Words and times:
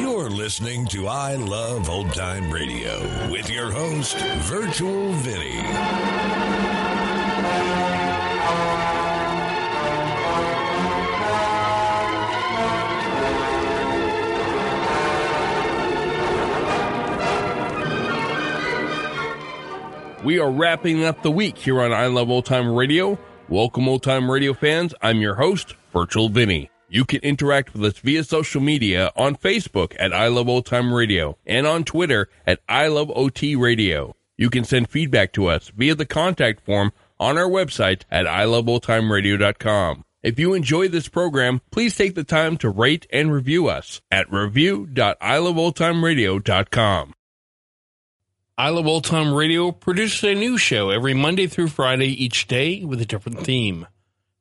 You're 0.00 0.30
listening 0.30 0.86
to 0.86 1.06
I 1.06 1.34
Love 1.34 1.90
Old 1.90 2.14
Time 2.14 2.50
Radio 2.50 3.30
with 3.30 3.50
your 3.50 3.70
host, 3.70 4.16
Virtual 4.16 5.12
Vinny. 5.12 5.60
We 20.24 20.38
are 20.38 20.50
wrapping 20.50 21.04
up 21.04 21.22
the 21.22 21.30
week 21.30 21.58
here 21.58 21.82
on 21.82 21.92
I 21.92 22.06
Love 22.06 22.30
Old 22.30 22.46
Time 22.46 22.74
Radio. 22.74 23.18
Welcome, 23.50 23.86
old 23.90 24.02
time 24.02 24.30
radio 24.30 24.54
fans. 24.54 24.94
I'm 25.02 25.18
your 25.18 25.34
host, 25.34 25.74
Virtual 25.94 26.28
Vinny. 26.28 26.68
You 26.88 27.06
can 27.06 27.20
interact 27.20 27.72
with 27.72 27.84
us 27.84 27.98
via 27.98 28.24
social 28.24 28.60
media 28.60 29.12
on 29.16 29.36
Facebook 29.36 29.94
at 29.98 30.12
I 30.12 30.26
Love 30.28 30.48
Old 30.48 30.66
Time 30.66 30.92
Radio 30.92 31.38
and 31.46 31.66
on 31.66 31.84
Twitter 31.84 32.28
at 32.46 32.60
I 32.68 32.88
Love 32.88 33.10
OT 33.14 33.56
Radio. 33.56 34.14
You 34.36 34.50
can 34.50 34.64
send 34.64 34.90
feedback 34.90 35.32
to 35.34 35.46
us 35.46 35.68
via 35.70 35.94
the 35.94 36.04
contact 36.04 36.62
form 36.64 36.92
on 37.18 37.38
our 37.38 37.48
website 37.48 38.02
at 38.10 38.26
iloveoldtimeradio.com. 38.26 40.04
If 40.22 40.38
you 40.38 40.52
enjoy 40.54 40.88
this 40.88 41.08
program, 41.08 41.62
please 41.70 41.96
take 41.96 42.14
the 42.14 42.24
time 42.24 42.58
to 42.58 42.68
rate 42.68 43.06
and 43.12 43.32
review 43.32 43.68
us 43.68 44.02
at 44.10 44.30
review.iloveoldtimeradio.com. 44.32 47.14
I 48.56 48.68
Love 48.68 48.86
Old 48.86 49.02
Time 49.04 49.34
Radio 49.34 49.72
produces 49.72 50.22
a 50.22 50.32
new 50.34 50.56
show 50.58 50.90
every 50.90 51.12
Monday 51.12 51.48
through 51.48 51.66
Friday 51.68 52.06
each 52.06 52.46
day 52.46 52.84
with 52.84 53.00
a 53.00 53.04
different 53.04 53.40
theme. 53.40 53.88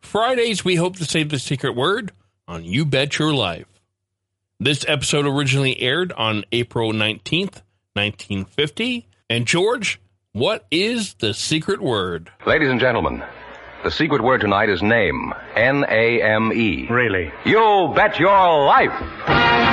Fridays, 0.04 0.64
we 0.64 0.76
hope 0.76 0.98
to 0.98 1.06
save 1.06 1.30
the 1.30 1.40
secret 1.40 1.76
word 1.76 2.12
on 2.48 2.64
You 2.64 2.86
Bet 2.86 3.18
Your 3.18 3.34
Life. 3.34 3.66
This 4.60 4.86
episode 4.88 5.26
originally 5.26 5.80
aired 5.82 6.12
on 6.12 6.46
April 6.52 6.92
19th, 6.92 7.62
1950. 7.94 9.08
And 9.30 9.48
George, 9.48 10.00
what 10.34 10.68
is 10.70 11.16
the 11.16 11.34
secret 11.34 11.82
word? 11.82 12.30
Ladies 12.46 12.70
and 12.70 12.80
gentlemen, 12.80 13.24
the 13.84 13.92
secret 13.92 14.22
word 14.22 14.42
tonight 14.42 14.70
is 14.70 14.84
name. 14.84 15.34
N 15.56 15.86
A 15.90 16.22
M 16.22 16.52
E. 16.54 16.86
Really? 16.90 17.32
You 17.46 17.92
bet 17.96 18.20
your 18.20 18.66
life. 18.66 19.73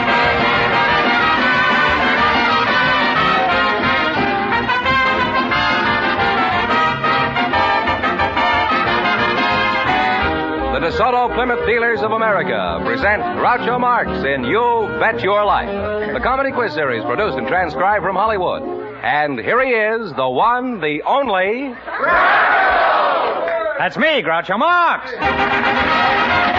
DeSoto 10.91 11.33
Plymouth 11.37 11.65
Dealers 11.67 12.01
of 12.01 12.11
America 12.11 12.83
present 12.85 13.23
Groucho 13.23 13.79
Marx 13.79 14.11
in 14.25 14.43
You 14.43 14.89
Bet 14.99 15.23
Your 15.23 15.45
Life, 15.45 15.69
the 16.13 16.19
comedy 16.19 16.51
quiz 16.51 16.73
series 16.73 17.05
produced 17.05 17.39
and 17.39 17.47
transcribed 17.47 18.03
from 18.03 18.17
Hollywood. 18.17 18.65
And 19.01 19.39
here 19.39 19.65
he 19.65 19.71
is, 19.71 20.13
the 20.15 20.29
one, 20.29 20.81
the 20.81 21.01
only. 21.05 21.73
That's 23.79 23.97
me, 23.97 24.21
Groucho 24.21 24.59
Marx. 24.59 26.50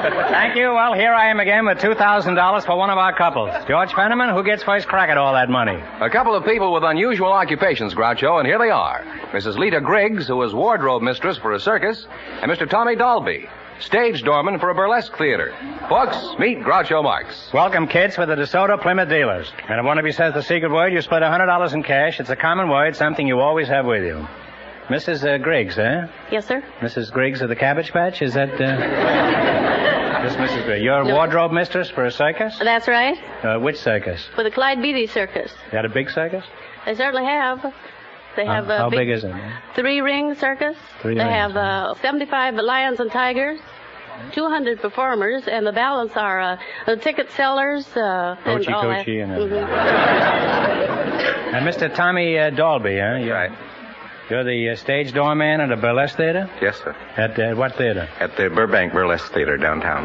Thank 0.00 0.56
you. 0.56 0.72
Well, 0.72 0.94
here 0.94 1.12
I 1.12 1.28
am 1.28 1.40
again 1.40 1.66
with 1.66 1.78
$2,000 1.78 2.66
for 2.66 2.76
one 2.76 2.88
of 2.88 2.96
our 2.96 3.14
couples. 3.14 3.50
George 3.68 3.90
Fenneman, 3.90 4.34
who 4.34 4.42
gets 4.42 4.62
first 4.62 4.88
crack 4.88 5.10
at 5.10 5.18
all 5.18 5.34
that 5.34 5.50
money? 5.50 5.78
A 6.00 6.08
couple 6.08 6.34
of 6.34 6.44
people 6.44 6.72
with 6.72 6.82
unusual 6.84 7.32
occupations, 7.32 7.94
Groucho, 7.94 8.38
and 8.38 8.46
here 8.46 8.58
they 8.58 8.70
are. 8.70 9.04
Mrs. 9.32 9.58
Lita 9.58 9.80
Griggs, 9.80 10.26
who 10.26 10.42
is 10.42 10.54
wardrobe 10.54 11.02
mistress 11.02 11.36
for 11.36 11.52
a 11.52 11.60
circus, 11.60 12.06
and 12.40 12.50
Mr. 12.50 12.68
Tommy 12.68 12.96
Dolby, 12.96 13.46
stage 13.80 14.22
doorman 14.22 14.58
for 14.58 14.70
a 14.70 14.74
burlesque 14.74 15.16
theater. 15.18 15.54
Folks, 15.88 16.16
meet 16.38 16.60
Groucho 16.60 17.02
Marx. 17.02 17.50
Welcome, 17.52 17.86
kids, 17.86 18.16
for 18.16 18.24
the 18.24 18.36
DeSoto 18.36 18.80
Plymouth 18.80 19.10
dealers. 19.10 19.52
And 19.68 19.78
if 19.78 19.84
one 19.84 19.98
of 19.98 20.06
you 20.06 20.12
says 20.12 20.32
the 20.32 20.42
secret 20.42 20.72
word, 20.72 20.94
you 20.94 21.02
split 21.02 21.22
$100 21.22 21.74
in 21.74 21.82
cash. 21.82 22.20
It's 22.20 22.30
a 22.30 22.36
common 22.36 22.70
word, 22.70 22.96
something 22.96 23.26
you 23.26 23.40
always 23.40 23.68
have 23.68 23.84
with 23.84 24.04
you. 24.04 24.26
Mrs. 24.88 25.22
Uh, 25.24 25.38
Griggs, 25.38 25.78
eh? 25.78 26.08
Yes, 26.32 26.46
sir. 26.48 26.64
Mrs. 26.80 27.12
Griggs 27.12 27.42
of 27.42 27.48
the 27.48 27.54
Cabbage 27.54 27.92
Patch? 27.92 28.22
Is 28.22 28.34
that, 28.34 28.60
uh... 28.60 29.76
This 30.38 30.50
Mrs. 30.50 30.64
Griggs. 30.64 30.82
You're 30.84 31.00
a 31.02 31.04
No. 31.04 31.14
wardrobe 31.14 31.52
mistress 31.52 31.90
for 31.90 32.04
a 32.04 32.10
circus? 32.10 32.58
That's 32.58 32.86
right. 32.88 33.18
Uh, 33.44 33.58
which 33.58 33.76
circus? 33.76 34.26
For 34.34 34.42
the 34.44 34.50
Clyde 34.50 34.80
Beatty 34.82 35.06
Circus. 35.06 35.52
You 35.66 35.72
got 35.72 35.84
a 35.84 35.88
big 35.88 36.10
circus? 36.10 36.44
They 36.86 36.94
certainly 36.94 37.24
have. 37.26 37.62
They 38.36 38.46
How- 38.46 38.54
have 38.54 38.70
a 38.70 38.78
how 38.78 38.90
big, 38.90 39.00
big 39.00 39.08
is 39.10 39.24
it? 39.24 39.34
three 39.74 40.00
ring 40.00 40.34
circus. 40.36 40.76
Three 41.02 41.14
they 41.14 41.24
rings, 41.24 41.34
have 41.34 41.56
uh, 41.56 41.94
75 42.00 42.54
lions 42.54 43.00
and 43.00 43.10
tigers. 43.10 43.58
200 44.32 44.80
performers, 44.82 45.48
and 45.48 45.66
the 45.66 45.72
balance 45.72 46.14
are 46.14 46.40
uh, 46.40 46.56
the 46.86 46.96
ticket 46.96 47.30
sellers. 47.32 47.86
Uh, 47.96 48.36
and 48.44 48.62
that. 48.64 48.68
coochie 48.68 49.22
and 49.22 49.32
Mhm. 49.32 49.66
And 51.54 51.66
Mr. 51.66 51.92
Tommy 51.92 52.38
uh, 52.38 52.50
Dolby, 52.50 52.98
huh? 52.98 53.16
You're, 53.16 53.34
Right. 53.34 53.50
You're 54.30 54.44
the 54.44 54.70
uh, 54.70 54.76
stage 54.76 55.12
doorman 55.12 55.60
at 55.60 55.72
a 55.72 55.76
burlesque 55.76 56.16
theater? 56.16 56.48
Yes, 56.62 56.78
sir. 56.78 56.94
At 57.16 57.36
uh, 57.38 57.54
what 57.56 57.74
theater? 57.76 58.08
At 58.20 58.36
the 58.36 58.48
Burbank 58.48 58.92
Burlesque 58.92 59.32
Theater 59.32 59.56
downtown. 59.56 60.04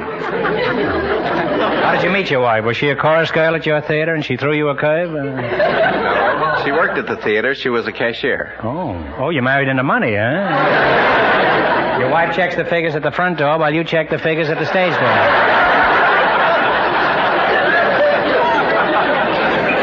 How 1.83 1.91
did 1.93 2.03
you 2.03 2.09
meet 2.09 2.31
your 2.31 2.41
wife? 2.41 2.63
Was 2.65 2.75
she 2.75 2.89
a 2.89 2.95
chorus 2.95 3.29
girl 3.29 3.53
at 3.55 3.67
your 3.67 3.81
theater 3.81 4.15
and 4.15 4.25
she 4.25 4.35
threw 4.35 4.53
you 4.55 4.69
a 4.69 4.75
curve? 4.75 5.13
Uh, 5.13 6.63
She 6.65 6.71
worked 6.71 6.97
at 6.97 7.05
the 7.05 7.17
theater. 7.17 7.53
She 7.53 7.69
was 7.69 7.85
a 7.85 7.91
cashier. 7.91 8.55
oh. 8.63 8.95
Oh, 9.19 9.29
you 9.29 9.43
married 9.43 9.67
into 9.67 9.83
money, 9.83 10.15
huh? 10.15 11.99
Your 11.99 12.09
wife 12.09 12.35
checks 12.35 12.55
the 12.55 12.65
figures 12.65 12.95
at 12.95 13.03
the 13.03 13.11
front 13.11 13.37
door 13.37 13.59
while 13.59 13.73
you 13.73 13.83
check 13.83 14.09
the 14.09 14.17
figures 14.17 14.49
at 14.49 14.57
the 14.57 14.65
stage 14.65 14.93
door. 14.93 15.03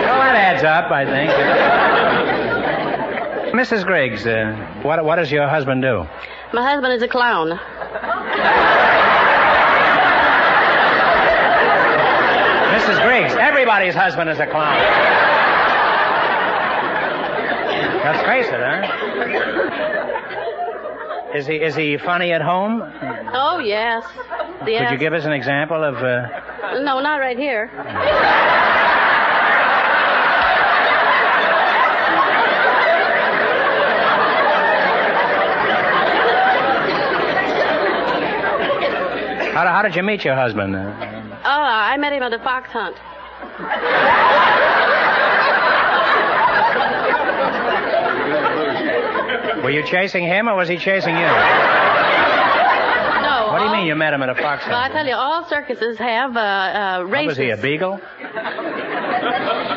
Well, 0.02 0.18
that 0.18 0.34
adds 0.34 0.64
up, 0.64 0.90
I 0.90 1.04
think. 1.04 1.30
Mrs. 3.62 3.86
Griggs, 3.86 4.26
uh, 4.26 4.80
what, 4.82 5.04
what 5.04 5.14
does 5.14 5.30
your 5.30 5.48
husband 5.48 5.82
do? 5.82 6.04
My 6.52 6.68
husband 6.68 6.94
is 6.94 7.02
a 7.02 7.06
clown. 7.06 7.50
Mrs. 12.74 13.06
Griggs, 13.06 13.34
everybody's 13.34 13.94
husband 13.94 14.30
is 14.30 14.40
a 14.40 14.46
clown. 14.48 14.78
Let's 18.02 18.26
face 18.26 18.48
it, 18.48 18.58
huh? 18.58 18.82
Is 21.36 21.46
he 21.46 21.54
is 21.54 21.76
he 21.76 21.98
funny 21.98 22.32
at 22.32 22.42
home? 22.42 22.82
Oh 23.32 23.60
yes. 23.60 24.04
yes. 24.66 24.82
Could 24.82 24.94
you 24.94 24.98
give 24.98 25.12
us 25.12 25.24
an 25.24 25.32
example 25.32 25.84
of? 25.84 25.98
Uh... 25.98 26.26
No, 26.80 26.98
not 26.98 27.20
right 27.20 27.38
here. 27.38 27.70
How, 39.62 39.68
how 39.74 39.82
did 39.82 39.94
you 39.94 40.02
meet 40.02 40.24
your 40.24 40.34
husband? 40.34 40.74
Uh, 40.74 40.92
Oh, 41.44 41.48
I 41.92 41.96
met 41.96 42.12
him 42.12 42.22
at 42.24 42.32
a 42.32 42.38
fox 42.40 42.68
hunt. 42.70 42.96
were 49.62 49.70
you 49.70 49.84
chasing 49.86 50.24
him 50.24 50.48
or 50.48 50.56
was 50.56 50.68
he 50.68 50.76
chasing 50.76 51.14
you? 51.14 51.22
No. 51.22 51.28
What 53.52 53.58
do 53.58 53.64
you 53.64 53.70
all- 53.70 53.76
mean 53.76 53.86
you 53.86 53.94
met 53.94 54.12
him 54.12 54.22
at 54.22 54.28
a 54.28 54.34
fox 54.34 54.62
hunt? 54.64 54.72
Well, 54.72 54.80
I 54.82 54.88
tell 54.88 55.06
you, 55.06 55.14
all 55.14 55.44
circuses 55.48 55.98
have 55.98 56.36
uh, 56.36 56.40
uh, 56.40 56.98
What 57.02 57.10
races. 57.12 57.26
was 57.28 57.36
he, 57.38 57.50
a 57.50 57.56
beagle? 57.56 58.00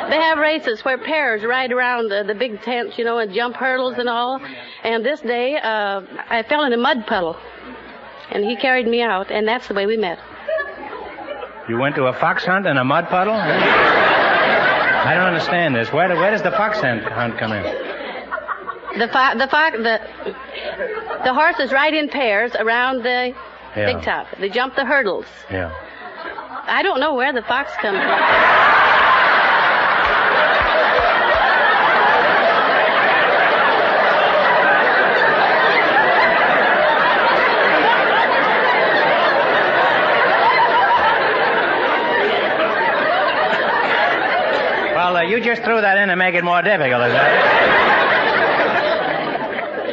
They 0.09 0.17
have 0.22 0.38
races 0.38 0.84
where 0.85 0.97
pairs 0.97 1.43
ride 1.43 1.72
around 1.72 2.09
the, 2.09 2.23
the 2.26 2.35
big 2.35 2.61
tents, 2.61 2.97
you 2.97 3.03
know, 3.05 3.17
and 3.20 3.34
jump 3.34 3.55
hurdles 3.55 3.96
and 3.97 4.08
all. 4.09 4.40
And 4.84 5.03
this 5.05 5.20
day, 5.22 5.58
uh, 5.58 6.02
I 6.29 6.43
fell 6.43 6.64
in 6.64 6.73
a 6.73 6.78
mud 6.78 7.05
puddle, 7.08 7.35
and 8.35 8.43
he 8.43 8.55
carried 8.58 8.85
me 8.87 9.02
out, 9.02 9.32
and 9.32 9.47
that's 9.47 9.67
the 9.67 9.73
way 9.73 9.85
we 9.85 9.96
met. 9.97 10.20
You 11.70 11.78
went 11.78 11.96
to 11.96 12.05
a 12.08 12.14
fox 12.14 12.46
hunt 12.46 12.67
in 12.67 12.78
a 12.78 12.84
mud 12.84 13.08
puddle? 13.09 13.34
I 13.34 15.14
don't 15.16 15.26
understand 15.28 15.76
this. 15.76 15.91
Where, 15.91 16.09
where 16.16 16.32
does 16.32 16.41
the 16.43 16.52
fox 16.52 16.79
hunt, 16.79 17.03
hunt 17.03 17.37
come 17.37 17.53
in? 17.53 17.64
The 18.99 19.08
fo- 19.08 19.37
the 19.37 19.47
fo- 19.47 19.78
the 19.84 19.99
the 21.26 21.34
horses 21.34 21.72
ride 21.72 21.93
in 21.93 22.08
pairs 22.09 22.53
around 22.55 23.03
the 23.03 23.34
Yeah. 23.76 23.85
big 23.93 24.02
top. 24.03 24.28
They 24.40 24.49
jump 24.49 24.76
the 24.76 24.85
hurdles. 24.85 25.26
Yeah. 25.52 25.72
I 26.67 26.81
don't 26.84 26.99
know 26.99 27.14
where 27.14 27.34
the 27.34 27.41
fox 27.41 27.72
comes 27.78 27.97
from. 27.97 28.84
You 45.29 45.39
just 45.41 45.63
threw 45.63 45.81
that 45.81 45.97
in 45.97 46.09
to 46.09 46.16
make 46.16 46.35
it 46.35 46.43
more 46.43 46.61
difficult, 46.61 47.01
is 47.03 47.13
that 47.13 47.31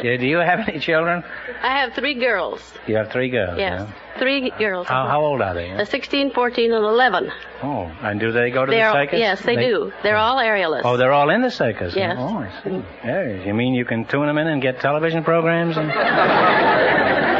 it? 0.03 0.17
Do 0.19 0.27
you 0.27 0.37
have 0.37 0.67
any 0.67 0.79
children? 0.79 1.23
I 1.61 1.79
have 1.79 1.93
three 1.93 2.13
girls. 2.15 2.59
You 2.87 2.97
have 2.97 3.09
three 3.09 3.29
girls. 3.29 3.57
Yes, 3.57 3.87
yeah? 3.87 4.19
three 4.19 4.49
girls. 4.59 4.85
How, 4.85 5.07
how 5.07 5.21
old 5.23 5.41
are 5.41 5.53
they? 5.53 5.71
Uh, 5.71 5.85
16, 5.85 6.31
14, 6.31 6.73
and 6.73 6.83
11. 6.83 7.31
Oh, 7.61 7.89
and 8.01 8.19
do 8.19 8.33
they 8.33 8.51
go 8.51 8.65
to 8.65 8.71
They're, 8.71 8.91
the 8.91 9.05
circus? 9.05 9.19
yes, 9.19 9.41
they, 9.43 9.55
do. 9.55 9.93
They're 10.03 10.17
all 10.17 10.37
aerialists. 10.37 10.81
Oh, 10.83 10.97
they're 10.97 11.13
all 11.13 11.29
in 11.29 11.41
the 11.41 11.51
circus. 11.51 11.93
huh? 11.93 11.99
Yes. 12.01 12.17
Oh, 12.19 12.37
I 12.37 12.51
see. 12.63 12.83
Yeah, 13.05 13.45
you 13.45 13.53
mean 13.53 13.73
you 13.73 13.85
can 13.85 14.03
tune 14.03 14.27
them 14.27 14.37
in 14.37 14.47
and 14.47 14.61
get 14.61 14.81
television 14.81 15.23
programs? 15.23 15.77
And... 15.77 15.89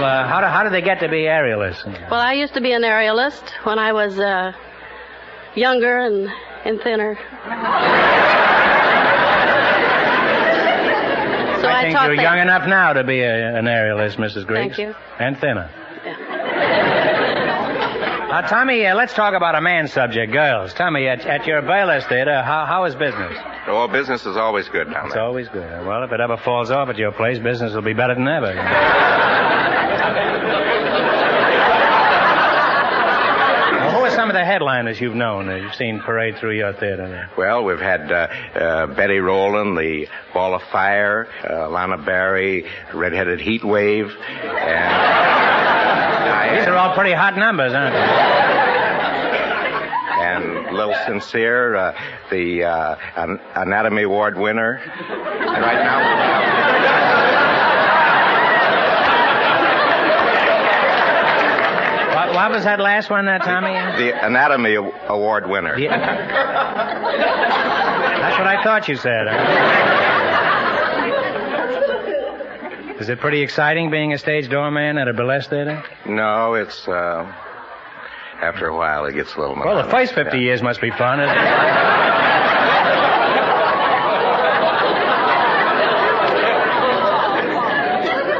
well, 0.00 0.24
uh, 0.24 0.26
how 0.26 0.40
do 0.40 0.46
how 0.46 0.62
do 0.64 0.70
they 0.70 0.80
get 0.82 1.00
to 1.00 1.08
be 1.08 1.22
aerialists? 1.22 1.84
Well, 2.10 2.20
I 2.20 2.34
used 2.34 2.54
to 2.54 2.60
be 2.60 2.72
an 2.72 2.82
aerialist 2.82 3.50
when 3.64 3.78
I 3.78 3.92
was 3.92 4.18
uh, 4.18 4.52
younger 5.54 5.98
and, 5.98 6.28
and 6.64 6.80
thinner. 6.80 7.16
so 7.16 7.22
I, 11.68 11.80
I 11.80 11.82
think 11.82 12.00
you're 12.00 12.16
them. 12.16 12.24
young 12.24 12.38
enough 12.38 12.66
now 12.66 12.92
to 12.94 13.04
be 13.04 13.20
a, 13.20 13.56
an 13.58 13.66
aerialist, 13.66 14.16
Mrs. 14.16 14.46
Griggs. 14.46 14.76
Thank 14.76 14.78
you. 14.78 14.94
And 15.18 15.38
thinner. 15.38 15.70
Uh, 18.30 18.42
Tommy, 18.42 18.86
uh, 18.86 18.94
let's 18.94 19.12
talk 19.12 19.34
about 19.34 19.56
a 19.56 19.60
man's 19.60 19.92
subject, 19.92 20.32
girls. 20.32 20.72
Tommy, 20.72 21.08
at, 21.08 21.26
at 21.26 21.48
your 21.48 21.62
Bayless 21.62 22.06
Theater, 22.06 22.44
how, 22.44 22.64
how 22.64 22.84
is 22.84 22.94
business? 22.94 23.36
Oh, 23.66 23.88
business 23.88 24.24
is 24.24 24.36
always 24.36 24.68
good 24.68 24.88
down 24.88 25.06
It's 25.06 25.16
always 25.16 25.48
good. 25.48 25.84
Well, 25.84 26.04
if 26.04 26.12
it 26.12 26.20
ever 26.20 26.36
falls 26.36 26.70
off 26.70 26.88
at 26.88 26.96
your 26.96 27.10
place, 27.10 27.40
business 27.40 27.74
will 27.74 27.82
be 27.82 27.92
better 27.92 28.14
than 28.14 28.28
ever. 28.28 28.54
well, 33.74 33.90
who 33.98 34.04
are 34.04 34.10
some 34.10 34.29
of 34.29 34.29
the 34.40 34.44
headliners 34.46 34.98
you've 34.98 35.14
known 35.14 35.48
that 35.48 35.60
you've 35.60 35.74
seen 35.74 36.00
parade 36.00 36.38
through 36.38 36.52
your 36.56 36.72
theater 36.72 37.06
there? 37.08 37.30
Well, 37.36 37.62
we've 37.62 37.78
had 37.78 38.10
uh, 38.10 38.28
uh, 38.54 38.86
Betty 38.86 39.18
Rowland, 39.18 39.76
the 39.76 40.08
Ball 40.32 40.54
of 40.54 40.62
Fire, 40.72 41.28
uh, 41.48 41.68
Lana 41.68 41.98
Barry, 41.98 42.64
Redheaded 42.94 43.38
Heat 43.40 43.62
Wave, 43.62 44.06
and 44.10 44.90
These 46.58 46.66
are 46.68 46.76
all 46.76 46.94
pretty 46.94 47.12
hot 47.12 47.36
numbers, 47.36 47.74
aren't 47.74 47.94
they? 47.94 48.00
and 50.20 50.76
Lil 50.76 50.94
Sincere, 51.06 51.76
uh, 51.76 51.94
the 52.30 52.64
uh, 52.64 52.96
An- 53.16 53.40
Anatomy 53.54 54.02
Award 54.04 54.38
winner. 54.38 54.76
And 54.76 55.62
right 55.62 55.82
now, 55.82 57.29
What, 62.40 62.52
was 62.52 62.64
that 62.64 62.80
last 62.80 63.10
one, 63.10 63.26
there, 63.26 63.38
Tommy? 63.38 63.72
the 64.02 64.24
Anatomy 64.26 64.74
Award 65.08 65.46
winner. 65.48 65.78
Yeah. 65.78 65.90
That's 68.18 68.38
what 68.38 68.46
I 68.46 68.62
thought 68.64 68.88
you 68.88 68.96
said. 68.96 69.26
Is 72.98 73.08
it 73.10 73.20
pretty 73.20 73.42
exciting 73.42 73.90
being 73.90 74.14
a 74.14 74.18
stage 74.18 74.48
doorman 74.48 74.96
at 74.96 75.06
a 75.08 75.12
burlesque 75.12 75.50
theater? 75.50 75.84
No, 76.06 76.54
it's 76.54 76.88
uh, 76.88 77.30
after 78.40 78.68
a 78.68 78.76
while 78.76 79.04
it 79.04 79.12
gets 79.14 79.34
a 79.34 79.40
little. 79.40 79.56
Well, 79.56 79.82
the 79.82 79.90
first 79.90 80.14
50 80.14 80.36
Yeah. 80.38 80.42
years 80.42 80.62
must 80.62 80.80
be 80.80 80.90
fun. 80.90 81.20
isn't 81.20 81.36
it? 81.36 81.40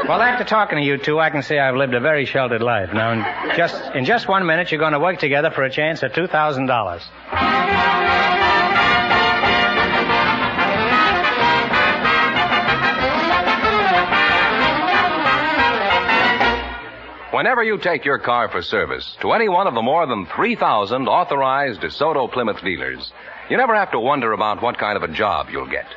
Well, 0.07 0.19
after 0.41 0.55
talking 0.55 0.79
to 0.79 0.83
you 0.83 0.97
two, 0.97 1.19
I 1.19 1.29
can 1.29 1.43
say 1.43 1.59
I've 1.59 1.75
lived 1.75 1.93
a 1.93 1.99
very 1.99 2.25
sheltered 2.25 2.63
life. 2.63 2.91
Now, 2.93 3.11
in 3.11 3.55
just 3.55 3.79
in 3.93 4.05
just 4.05 4.27
one 4.27 4.43
minute, 4.43 4.71
you're 4.71 4.79
going 4.79 4.93
to 4.93 4.99
work 4.99 5.19
together 5.19 5.51
for 5.51 5.61
a 5.61 5.69
chance 5.69 6.01
at 6.01 6.15
two 6.15 6.25
thousand 6.25 6.65
dollars. 6.65 7.03
Whenever 17.31 17.63
you 17.63 17.77
take 17.77 18.03
your 18.03 18.17
car 18.17 18.49
for 18.49 18.63
service 18.63 19.15
to 19.21 19.33
any 19.33 19.47
one 19.47 19.67
of 19.67 19.75
the 19.75 19.81
more 19.81 20.05
than 20.07 20.25
3,000 20.25 21.07
authorized 21.07 21.81
DeSoto 21.81 22.31
Plymouth 22.31 22.61
dealers, 22.63 23.13
you 23.49 23.57
never 23.57 23.75
have 23.75 23.91
to 23.91 23.99
wonder 23.99 24.31
about 24.33 24.61
what 24.61 24.77
kind 24.77 24.97
of 24.97 25.03
a 25.03 25.13
job 25.13 25.49
you'll 25.49 25.69
get. 25.69 25.87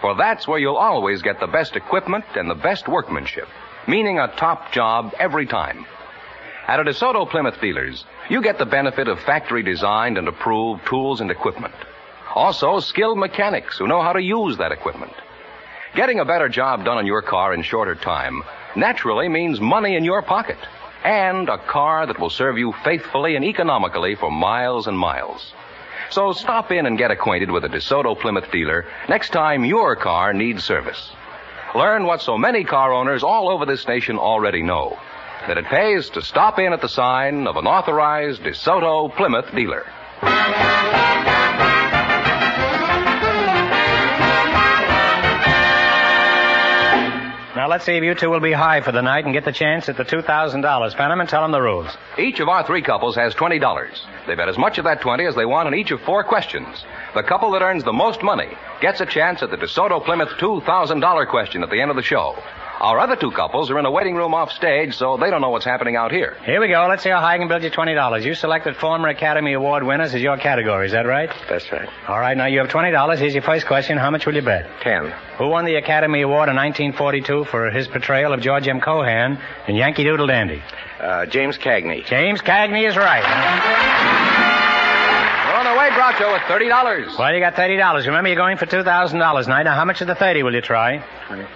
For 0.00 0.14
that's 0.14 0.46
where 0.46 0.58
you'll 0.58 0.76
always 0.76 1.22
get 1.22 1.40
the 1.40 1.46
best 1.46 1.76
equipment 1.76 2.24
and 2.34 2.50
the 2.50 2.54
best 2.54 2.86
workmanship, 2.86 3.48
meaning 3.86 4.18
a 4.18 4.28
top 4.36 4.72
job 4.72 5.14
every 5.18 5.46
time. 5.46 5.86
At 6.66 6.80
a 6.80 6.84
DeSoto 6.84 7.30
Plymouth 7.30 7.60
dealers, 7.60 8.04
you 8.28 8.42
get 8.42 8.58
the 8.58 8.66
benefit 8.66 9.06
of 9.06 9.20
factory 9.20 9.62
designed 9.62 10.18
and 10.18 10.26
approved 10.26 10.86
tools 10.86 11.20
and 11.20 11.30
equipment. 11.30 11.74
Also, 12.34 12.80
skilled 12.80 13.18
mechanics 13.18 13.78
who 13.78 13.86
know 13.86 14.02
how 14.02 14.12
to 14.12 14.20
use 14.20 14.58
that 14.58 14.72
equipment. 14.72 15.12
Getting 15.94 16.20
a 16.20 16.24
better 16.24 16.48
job 16.48 16.84
done 16.84 16.98
on 16.98 17.06
your 17.06 17.22
car 17.22 17.54
in 17.54 17.62
shorter 17.62 17.94
time 17.94 18.42
naturally 18.74 19.28
means 19.28 19.60
money 19.60 19.96
in 19.96 20.04
your 20.04 20.22
pocket 20.22 20.58
and 21.04 21.48
a 21.48 21.56
car 21.56 22.04
that 22.06 22.18
will 22.18 22.30
serve 22.30 22.58
you 22.58 22.74
faithfully 22.82 23.36
and 23.36 23.44
economically 23.44 24.16
for 24.16 24.30
miles 24.30 24.88
and 24.88 24.98
miles. 24.98 25.52
So 26.10 26.32
stop 26.32 26.72
in 26.72 26.84
and 26.84 26.98
get 26.98 27.10
acquainted 27.12 27.50
with 27.50 27.64
a 27.64 27.68
DeSoto 27.68 28.18
Plymouth 28.18 28.50
dealer 28.50 28.86
next 29.08 29.30
time 29.30 29.64
your 29.64 29.94
car 29.94 30.32
needs 30.32 30.64
service. 30.64 31.12
Learn 31.74 32.04
what 32.04 32.22
so 32.22 32.38
many 32.38 32.64
car 32.64 32.92
owners 32.92 33.22
all 33.22 33.48
over 33.48 33.66
this 33.66 33.86
nation 33.86 34.18
already 34.18 34.62
know. 34.62 34.98
That 35.46 35.58
it 35.58 35.66
pays 35.66 36.10
to 36.10 36.22
stop 36.22 36.58
in 36.58 36.72
at 36.72 36.80
the 36.80 36.88
sign 36.88 37.46
of 37.46 37.56
an 37.56 37.66
authorized 37.66 38.42
DeSoto 38.42 39.14
Plymouth 39.14 39.54
dealer. 39.54 39.86
Now, 47.66 47.70
let's 47.70 47.84
see 47.84 47.96
if 47.96 48.04
you 48.04 48.14
two 48.14 48.30
will 48.30 48.38
be 48.38 48.52
high 48.52 48.80
for 48.80 48.92
the 48.92 49.02
night 49.02 49.24
and 49.24 49.34
get 49.34 49.44
the 49.44 49.50
chance 49.50 49.88
at 49.88 49.96
the 49.96 50.04
two 50.04 50.22
thousand 50.22 50.60
dollars. 50.60 50.94
Fenneman, 50.94 51.26
tell 51.26 51.42
them 51.42 51.50
the 51.50 51.60
rules. 51.60 51.90
Each 52.16 52.38
of 52.38 52.48
our 52.48 52.64
three 52.64 52.80
couples 52.80 53.16
has 53.16 53.34
$20. 53.34 53.88
They 54.28 54.36
bet 54.36 54.48
as 54.48 54.56
much 54.56 54.78
of 54.78 54.84
that 54.84 55.00
20 55.00 55.26
as 55.26 55.34
they 55.34 55.46
want 55.46 55.66
on 55.66 55.74
each 55.74 55.90
of 55.90 56.00
four 56.02 56.22
questions. 56.22 56.84
The 57.16 57.24
couple 57.24 57.50
that 57.50 57.62
earns 57.62 57.82
the 57.82 57.92
most 57.92 58.22
money 58.22 58.56
gets 58.80 59.00
a 59.00 59.06
chance 59.06 59.42
at 59.42 59.50
the 59.50 59.56
DeSoto 59.56 60.04
Plymouth 60.04 60.28
$2,000 60.38 61.28
question 61.28 61.64
at 61.64 61.70
the 61.70 61.80
end 61.80 61.90
of 61.90 61.96
the 61.96 62.04
show. 62.04 62.40
Our 62.78 62.98
other 63.00 63.16
two 63.16 63.30
couples 63.30 63.70
are 63.70 63.78
in 63.78 63.86
a 63.86 63.90
waiting 63.90 64.14
room 64.16 64.34
off 64.34 64.52
stage, 64.52 64.94
so 64.96 65.16
they 65.16 65.30
don't 65.30 65.40
know 65.40 65.48
what's 65.48 65.64
happening 65.64 65.96
out 65.96 66.12
here. 66.12 66.36
Here 66.44 66.60
we 66.60 66.68
go. 66.68 66.86
Let's 66.88 67.02
see 67.02 67.08
how 67.08 67.20
high 67.20 67.36
I 67.36 67.38
can 67.38 67.48
build 67.48 67.62
you 67.62 67.70
twenty 67.70 67.94
dollars. 67.94 68.22
You 68.24 68.34
selected 68.34 68.76
former 68.76 69.08
Academy 69.08 69.54
Award 69.54 69.82
winners 69.82 70.14
as 70.14 70.20
your 70.20 70.36
category. 70.36 70.84
Is 70.86 70.92
that 70.92 71.06
right? 71.06 71.30
That's 71.48 71.72
right. 71.72 71.88
All 72.06 72.20
right. 72.20 72.36
Now 72.36 72.44
you 72.46 72.58
have 72.58 72.68
twenty 72.68 72.90
dollars. 72.90 73.18
Here's 73.18 73.32
your 73.32 73.42
first 73.42 73.66
question. 73.66 73.96
How 73.96 74.10
much 74.10 74.26
will 74.26 74.34
you 74.34 74.42
bet? 74.42 74.68
Ten. 74.82 75.10
Who 75.38 75.48
won 75.48 75.64
the 75.64 75.76
Academy 75.76 76.20
Award 76.20 76.50
in 76.50 76.56
1942 76.56 77.44
for 77.46 77.70
his 77.70 77.88
portrayal 77.88 78.34
of 78.34 78.40
George 78.40 78.68
M. 78.68 78.80
Cohan 78.82 79.38
in 79.68 79.74
Yankee 79.76 80.04
Doodle 80.04 80.26
Dandy? 80.26 80.62
Uh, 81.00 81.24
James 81.26 81.56
Cagney. 81.56 82.04
James 82.04 82.42
Cagney 82.42 82.86
is 82.86 82.96
right. 82.96 83.22
We're 85.46 85.54
on 85.60 85.66
our 85.66 85.78
way, 85.78 85.88
Groucho, 85.90 86.32
with 86.32 86.42
$30. 86.42 87.18
Well, 87.18 87.32
you 87.34 87.40
got 87.40 87.54
thirty 87.54 87.76
dollars. 87.78 88.06
Remember, 88.06 88.28
you're 88.28 88.36
going 88.36 88.58
for 88.58 88.66
two 88.66 88.82
thousand 88.82 89.18
dollars 89.18 89.46
tonight. 89.46 89.62
Now, 89.62 89.74
how 89.76 89.84
much 89.86 90.02
of 90.02 90.06
the 90.08 90.14
thirty 90.14 90.42
will 90.42 90.54
you 90.54 90.60
try? 90.60 91.02
Twenty. 91.26 91.46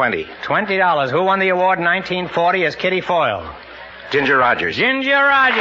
Twenty 0.00 0.24
$20. 0.24 1.10
Who 1.10 1.22
won 1.24 1.40
the 1.40 1.50
award 1.50 1.78
in 1.78 1.84
1940 1.84 2.64
as 2.64 2.74
Kitty 2.74 3.02
Foyle? 3.02 3.54
Ginger 4.10 4.38
Rogers. 4.38 4.74
Ginger 4.74 5.12
Rogers. 5.12 5.60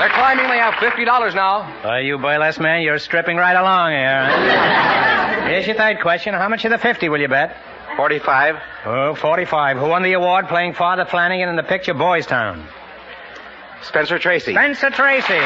They're 0.00 0.08
climbing. 0.08 0.48
They 0.48 0.56
have 0.56 0.72
$50 0.74 1.34
now. 1.34 1.82
Well, 1.84 2.00
you 2.00 2.16
burlesque 2.16 2.58
man, 2.58 2.80
you're 2.80 2.98
stripping 2.98 3.36
right 3.36 3.54
along 3.54 3.90
here. 3.90 5.50
Here's 5.50 5.66
your 5.66 5.76
third 5.76 6.00
question. 6.00 6.32
How 6.32 6.48
much 6.48 6.64
of 6.64 6.70
the 6.70 6.78
fifty 6.78 7.10
will 7.10 7.20
you 7.20 7.28
bet? 7.28 7.54
Forty-five. 7.98 8.56
Oh, 8.86 9.14
45. 9.14 9.76
Who 9.76 9.86
won 9.88 10.02
the 10.02 10.14
award 10.14 10.48
playing 10.48 10.72
Father 10.72 11.04
Flanagan 11.04 11.50
in 11.50 11.56
the 11.56 11.62
picture 11.62 11.92
Boys 11.92 12.24
Town? 12.24 12.66
Spencer 13.82 14.18
Tracy. 14.18 14.54
Spencer 14.54 14.88
Tracy. 14.88 15.38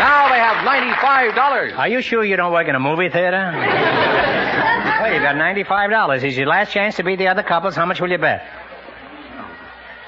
Now 0.00 0.28
they 0.30 0.38
have 0.38 0.64
$95. 0.64 1.76
Are 1.78 1.88
you 1.88 2.00
sure 2.00 2.24
you 2.24 2.36
don't 2.36 2.52
work 2.52 2.68
in 2.68 2.74
a 2.74 2.80
movie 2.80 3.10
theater? 3.10 3.50
well, 5.00 5.12
you've 5.12 5.22
got 5.22 5.36
ninety-five 5.36 5.90
dollars. 5.90 6.22
Is 6.24 6.38
your 6.38 6.46
last 6.46 6.72
chance 6.72 6.96
to 6.96 7.02
beat 7.02 7.16
the 7.16 7.28
other 7.28 7.42
couples. 7.42 7.76
How 7.76 7.84
much 7.84 8.00
will 8.00 8.10
you 8.10 8.16
bet? 8.16 8.46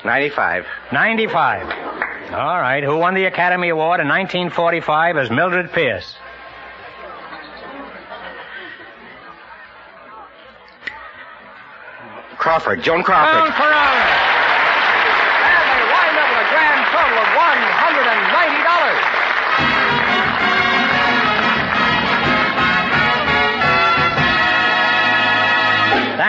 Ninety-five. 0.02 0.64
Ninety-five. 0.92 1.66
All 2.32 2.58
right. 2.58 2.82
Who 2.82 2.96
won 2.96 3.12
the 3.12 3.26
Academy 3.26 3.68
Award 3.68 4.00
in 4.00 4.08
1945 4.08 5.18
as 5.18 5.30
Mildred 5.30 5.70
Pierce? 5.72 6.16
Crawford. 12.38 12.82
Joan 12.82 12.96
Joan 12.96 13.04
Crawford. 13.04 13.52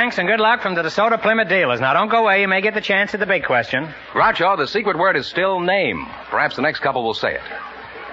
Thanks 0.03 0.17
Thanks 0.17 0.29
and 0.29 0.37
good 0.37 0.43
luck 0.43 0.61
from 0.61 0.75
the 0.75 0.81
DeSoto 0.81 1.21
Plymouth 1.21 1.47
dealers. 1.47 1.79
Now 1.79 1.93
don't 1.93 2.09
go 2.09 2.17
away. 2.17 2.41
You 2.41 2.47
may 2.49 2.59
get 2.59 2.73
the 2.73 2.81
chance 2.81 3.13
at 3.13 3.21
the 3.21 3.25
big 3.25 3.45
question. 3.45 3.87
Groucho, 4.11 4.57
the 4.57 4.67
secret 4.67 4.97
word 4.97 5.15
is 5.15 5.25
still 5.27 5.61
name. 5.61 6.05
Perhaps 6.29 6.57
the 6.57 6.61
next 6.61 6.79
couple 6.79 7.05
will 7.05 7.13
say 7.13 7.35
it. 7.35 7.41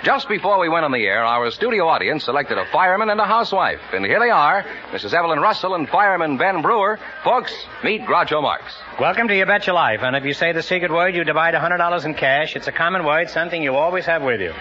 Just 0.05 0.29
before 0.29 0.61
we 0.61 0.69
went 0.69 0.85
on 0.85 0.93
the 0.93 1.05
air, 1.05 1.25
our 1.25 1.51
studio 1.51 1.89
audience 1.89 2.23
selected 2.27 2.59
a 2.59 2.65
fireman 2.67 3.11
and 3.11 3.21
a 3.21 3.25
housewife. 3.25 3.81
And 3.93 4.05
here 4.05 4.21
they 4.21 4.31
are, 4.31 4.63
Mrs. 4.93 5.13
Evelyn 5.13 5.41
Russell 5.41 5.75
and 5.75 5.89
fireman 5.89 6.37
Ben 6.37 6.63
Brewer. 6.63 7.01
Folks, 7.25 7.53
meet 7.83 8.03
Groucho 8.03 8.41
Marx. 8.41 8.73
Welcome 9.01 9.27
to 9.27 9.37
You 9.37 9.45
Bet 9.45 9.67
Your 9.67 9.75
Life. 9.75 10.03
And 10.05 10.15
if 10.15 10.25
you 10.25 10.33
say 10.33 10.53
the 10.53 10.63
secret 10.63 10.93
word, 10.93 11.17
you 11.17 11.25
divide 11.25 11.55
$100 11.55 12.05
in 12.05 12.15
cash. 12.15 12.55
It's 12.55 12.69
a 12.69 12.73
common 12.73 13.05
word, 13.05 13.31
something 13.31 13.61
you 13.61 13.75
always 13.75 14.07
have 14.07 14.23
with 14.23 14.41
you. 14.41 14.53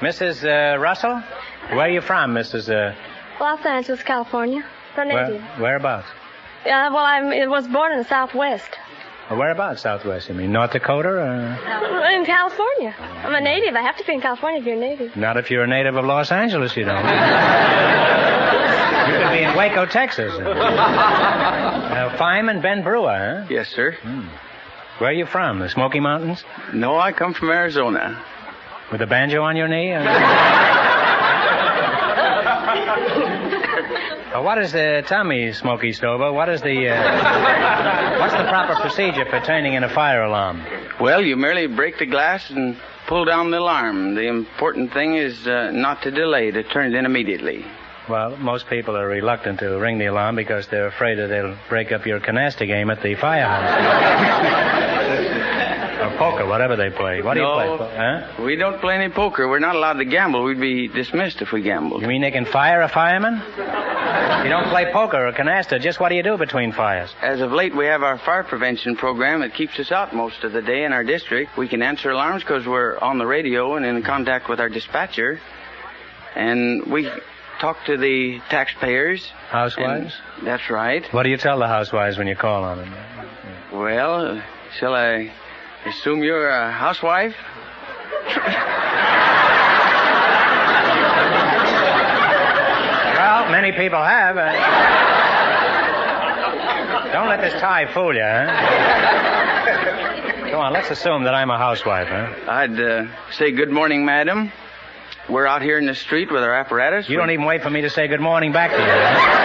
Mrs. 0.00 0.44
Uh, 0.44 0.78
Russell, 0.78 1.22
where 1.70 1.86
are 1.86 1.88
you 1.88 2.02
from, 2.02 2.34
Mrs. 2.34 2.68
Uh, 2.68 2.94
Los 3.40 3.64
Angeles, 3.64 4.02
California. 4.02 4.62
The 4.94 5.06
where, 5.06 5.28
native. 5.28 5.42
whereabouts? 5.58 6.08
Uh, 6.64 6.90
well, 6.92 7.04
I'm, 7.04 7.32
it 7.32 7.48
was 7.48 7.66
born 7.68 7.92
in 7.92 7.98
the 7.98 8.04
Southwest. 8.04 8.70
Well, 9.30 9.38
whereabouts, 9.38 9.82
Southwest? 9.82 10.28
You 10.28 10.34
mean 10.34 10.52
North 10.52 10.72
Dakota? 10.72 11.08
Or... 11.08 12.08
In 12.10 12.24
California. 12.24 12.94
I'm 12.98 13.34
a 13.34 13.40
native. 13.40 13.74
I 13.74 13.82
have 13.82 13.96
to 13.96 14.04
be 14.04 14.12
in 14.12 14.20
California 14.20 14.60
if 14.60 14.66
you're 14.66 14.76
a 14.76 14.80
native. 14.80 15.16
Not 15.16 15.36
if 15.36 15.50
you're 15.50 15.64
a 15.64 15.66
native 15.66 15.96
of 15.96 16.04
Los 16.04 16.30
Angeles, 16.32 16.76
you 16.76 16.84
don't. 16.84 16.96
you 19.08 19.18
could 19.18 19.32
be 19.32 19.42
in 19.42 19.56
Waco, 19.56 19.86
Texas. 19.86 20.32
Uh, 21.92 22.16
fireman 22.16 22.62
Ben 22.62 22.82
Brewer, 22.82 23.42
huh? 23.42 23.46
Yes, 23.50 23.68
sir. 23.68 23.92
Where 24.98 25.10
are 25.10 25.12
you 25.12 25.26
from? 25.26 25.58
The 25.58 25.68
Smoky 25.68 26.00
Mountains? 26.00 26.42
No, 26.72 26.98
I 26.98 27.12
come 27.12 27.34
from 27.34 27.50
Arizona. 27.50 28.18
With 28.90 29.02
a 29.02 29.06
banjo 29.06 29.42
on 29.42 29.56
your 29.56 29.68
knee? 29.68 29.90
or- 29.92 30.00
Uh, 34.32 34.40
what 34.40 34.56
is 34.56 34.72
the, 34.72 35.04
tell 35.06 35.24
me, 35.24 35.52
Smoky 35.52 35.92
Stover, 35.92 36.32
what 36.32 36.48
is 36.48 36.62
the, 36.62 36.88
uh, 36.88 38.18
what's 38.18 38.32
the 38.32 38.44
proper 38.48 38.80
procedure 38.80 39.26
for 39.26 39.40
turning 39.40 39.74
in 39.74 39.84
a 39.84 39.90
fire 39.90 40.22
alarm? 40.22 40.64
Well, 40.98 41.20
you 41.20 41.36
merely 41.36 41.66
break 41.66 41.98
the 41.98 42.06
glass 42.06 42.48
and 42.48 42.78
pull 43.06 43.26
down 43.26 43.50
the 43.50 43.58
alarm. 43.58 44.14
The 44.14 44.28
important 44.28 44.94
thing 44.94 45.16
is 45.16 45.46
uh, 45.46 45.70
not 45.72 46.00
to 46.04 46.10
delay, 46.10 46.50
to 46.50 46.62
turn 46.62 46.94
it 46.94 46.98
in 46.98 47.04
immediately. 47.04 47.66
Well, 48.08 48.38
most 48.38 48.68
people 48.68 48.96
are 48.96 49.06
reluctant 49.06 49.60
to 49.60 49.78
ring 49.78 49.98
the 49.98 50.06
alarm 50.06 50.36
because 50.36 50.66
they're 50.68 50.86
afraid 50.86 51.16
that 51.16 51.26
they'll 51.26 51.58
break 51.68 51.92
up 51.92 52.06
your 52.06 52.18
canasta 52.18 52.66
game 52.66 52.90
at 52.90 53.02
the 53.02 53.14
firehouse. 53.16 54.88
poker, 56.30 56.46
whatever 56.46 56.76
they 56.76 56.90
play. 56.90 57.22
What 57.22 57.34
do 57.34 57.40
No. 57.42 57.72
you 57.72 57.76
play? 57.78 57.96
Huh? 57.96 58.42
We 58.42 58.56
don't 58.56 58.80
play 58.80 58.94
any 58.94 59.08
poker. 59.08 59.48
We're 59.48 59.58
not 59.58 59.74
allowed 59.76 59.94
to 59.98 60.04
gamble. 60.04 60.42
We'd 60.44 60.60
be 60.60 60.88
dismissed 60.88 61.42
if 61.42 61.52
we 61.52 61.62
gambled. 61.62 62.02
You 62.02 62.08
mean 62.08 62.22
they 62.22 62.30
can 62.30 62.44
fire 62.44 62.82
a 62.82 62.88
fireman? 62.88 63.42
You 64.44 64.48
don't 64.50 64.68
play 64.68 64.90
poker 64.92 65.28
or 65.28 65.32
canasta. 65.32 65.80
Just 65.80 66.00
what 66.00 66.08
do 66.08 66.16
you 66.16 66.22
do 66.22 66.36
between 66.36 66.72
fires? 66.72 67.14
As 67.22 67.40
of 67.40 67.52
late, 67.52 67.74
we 67.74 67.86
have 67.86 68.02
our 68.02 68.18
fire 68.18 68.42
prevention 68.42 68.96
program 68.96 69.40
that 69.40 69.54
keeps 69.54 69.78
us 69.78 69.92
out 69.92 70.14
most 70.14 70.42
of 70.44 70.52
the 70.52 70.62
day 70.62 70.84
in 70.84 70.92
our 70.92 71.04
district. 71.04 71.56
We 71.56 71.68
can 71.68 71.82
answer 71.82 72.10
alarms 72.10 72.42
because 72.42 72.66
we're 72.66 72.98
on 72.98 73.18
the 73.18 73.26
radio 73.26 73.74
and 73.76 73.86
in 73.86 74.02
contact 74.02 74.48
with 74.48 74.58
our 74.60 74.68
dispatcher. 74.68 75.40
And 76.34 76.86
we 76.86 77.08
talk 77.60 77.84
to 77.86 77.96
the 77.96 78.40
taxpayers. 78.48 79.24
Housewives? 79.50 80.14
That's 80.42 80.68
right. 80.70 81.04
What 81.12 81.22
do 81.22 81.28
you 81.30 81.36
tell 81.36 81.58
the 81.58 81.68
housewives 81.68 82.18
when 82.18 82.26
you 82.26 82.34
call 82.34 82.64
on 82.64 82.78
them? 82.78 82.94
Well, 83.72 84.42
shall 84.78 84.94
I 84.94 85.30
assume 85.86 86.22
you're 86.22 86.48
a 86.48 86.70
housewife? 86.70 87.34
Well, 93.16 93.50
many 93.50 93.72
people 93.72 94.02
have. 94.02 94.36
Uh... 94.36 94.52
Don't 97.12 97.28
let 97.28 97.40
this 97.40 97.52
tie 97.60 97.92
fool 97.92 98.14
you, 98.14 98.22
huh? 98.22 98.46
Come 100.50 100.60
on, 100.60 100.72
let's 100.72 100.90
assume 100.90 101.24
that 101.24 101.34
I'm 101.34 101.50
a 101.50 101.58
housewife, 101.58 102.08
huh? 102.08 102.34
I'd 102.48 102.80
uh, 102.80 103.06
say 103.32 103.52
good 103.52 103.70
morning, 103.70 104.04
madam. 104.04 104.52
We're 105.28 105.46
out 105.46 105.62
here 105.62 105.78
in 105.78 105.86
the 105.86 105.94
street 105.94 106.32
with 106.32 106.42
our 106.42 106.52
apparatus. 106.54 107.08
You 107.08 107.16
don't 107.16 107.30
even 107.30 107.44
wait 107.44 107.62
for 107.62 107.70
me 107.70 107.82
to 107.82 107.90
say 107.90 108.08
good 108.08 108.20
morning 108.20 108.52
back 108.52 108.70
to 108.70 108.76
you. 108.76 108.82
Huh? 108.84 109.42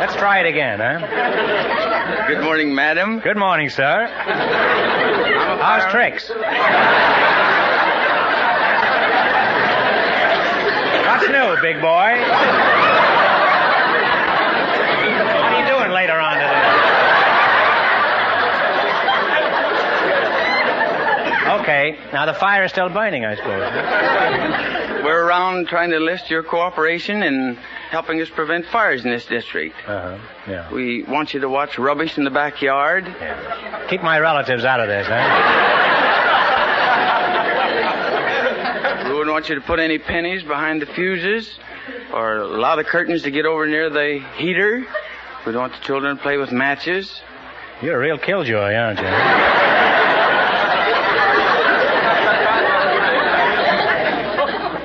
Let's 0.00 0.14
try 0.16 0.40
it 0.40 0.46
again, 0.46 0.80
huh? 0.80 1.89
Good 2.30 2.44
morning, 2.44 2.74
madam. 2.76 3.18
Good 3.18 3.36
morning, 3.36 3.70
sir. 3.70 4.06
How's 5.60 5.90
tricks? 5.90 6.28
What's 6.28 6.38
new, 11.26 11.56
big 11.60 11.80
boy? 11.82 12.22
What 15.34 15.42
are 15.42 15.58
you 15.58 15.66
doing 15.66 15.90
later 15.90 16.20
on 16.20 16.34
today? 16.36 16.70
Okay, 21.62 21.98
now 22.12 22.26
the 22.26 22.34
fire 22.34 22.62
is 22.62 22.70
still 22.70 22.90
burning, 22.90 23.24
I 23.24 23.34
suppose. 23.34 23.72
We're 25.02 25.24
around 25.26 25.66
trying 25.66 25.90
to 25.90 25.96
enlist 25.96 26.30
your 26.30 26.44
cooperation 26.44 27.24
in 27.24 27.58
helping 27.90 28.20
us 28.20 28.30
prevent 28.30 28.66
fires 28.66 29.04
in 29.04 29.10
this 29.10 29.26
district. 29.26 29.74
Uh-huh, 29.86 30.16
yeah. 30.48 30.72
We 30.72 31.02
want 31.02 31.34
you 31.34 31.40
to 31.40 31.48
watch 31.48 31.76
rubbish 31.78 32.16
in 32.18 32.24
the 32.24 32.30
backyard. 32.30 33.04
yeah. 33.06 33.86
Keep 33.88 34.02
my 34.02 34.18
relatives 34.20 34.64
out 34.64 34.80
of 34.80 34.88
this, 34.88 35.06
huh? 35.08 35.66
We 39.10 39.16
wouldn't 39.16 39.32
want 39.32 39.48
you 39.48 39.56
to 39.56 39.60
put 39.60 39.80
any 39.80 39.98
pennies 39.98 40.42
behind 40.44 40.80
the 40.82 40.86
fuses 40.86 41.58
or 42.12 42.36
allow 42.36 42.76
the 42.76 42.84
curtains 42.84 43.22
to 43.22 43.30
get 43.30 43.44
over 43.44 43.66
near 43.66 43.90
the 43.90 44.20
heater. 44.36 44.86
We 45.44 45.52
don't 45.52 45.62
want 45.62 45.72
the 45.72 45.80
children 45.80 46.16
to 46.16 46.22
play 46.22 46.36
with 46.36 46.52
matches. 46.52 47.20
You're 47.82 47.96
a 47.96 47.98
real 47.98 48.18
killjoy, 48.18 48.74
aren't 48.74 49.00
you? 49.00 49.69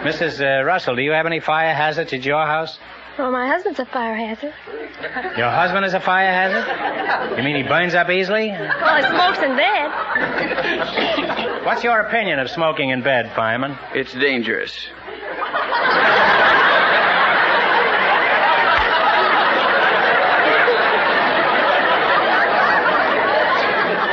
Mrs. 0.06 0.40
Uh, 0.40 0.64
Russell, 0.64 0.96
do 0.96 1.02
you 1.02 1.12
have 1.14 1.26
any 1.26 1.40
fire 1.40 1.74
hazards 1.74 2.14
at 2.14 2.24
your 2.24 2.46
house? 2.46 2.78
Well, 3.18 3.32
my 3.32 3.48
husband's 3.48 3.80
a 3.80 3.86
fire 3.86 4.14
hazard. 4.16 4.54
Your 5.36 5.50
husband 5.50 5.84
is 5.84 5.96
a 5.96 6.00
fire 6.00 6.32
hazard? 6.32 7.38
You 7.38 7.44
mean 7.44 7.56
he 7.56 7.64
burns 7.64 7.96
up 7.96 8.12
easily? 8.12 8.50
Well, 8.50 8.98
he 8.98 9.02
smokes 9.02 9.40
in 9.40 9.56
bed. 9.58 9.90
What's 11.66 11.84
your 11.84 12.02
opinion 12.02 12.38
of 12.38 12.52
smoking 12.52 12.92
in 12.92 13.02
bed, 13.02 13.32
fireman? 13.36 13.80
It's 13.96 14.14
dangerous. 14.14 14.90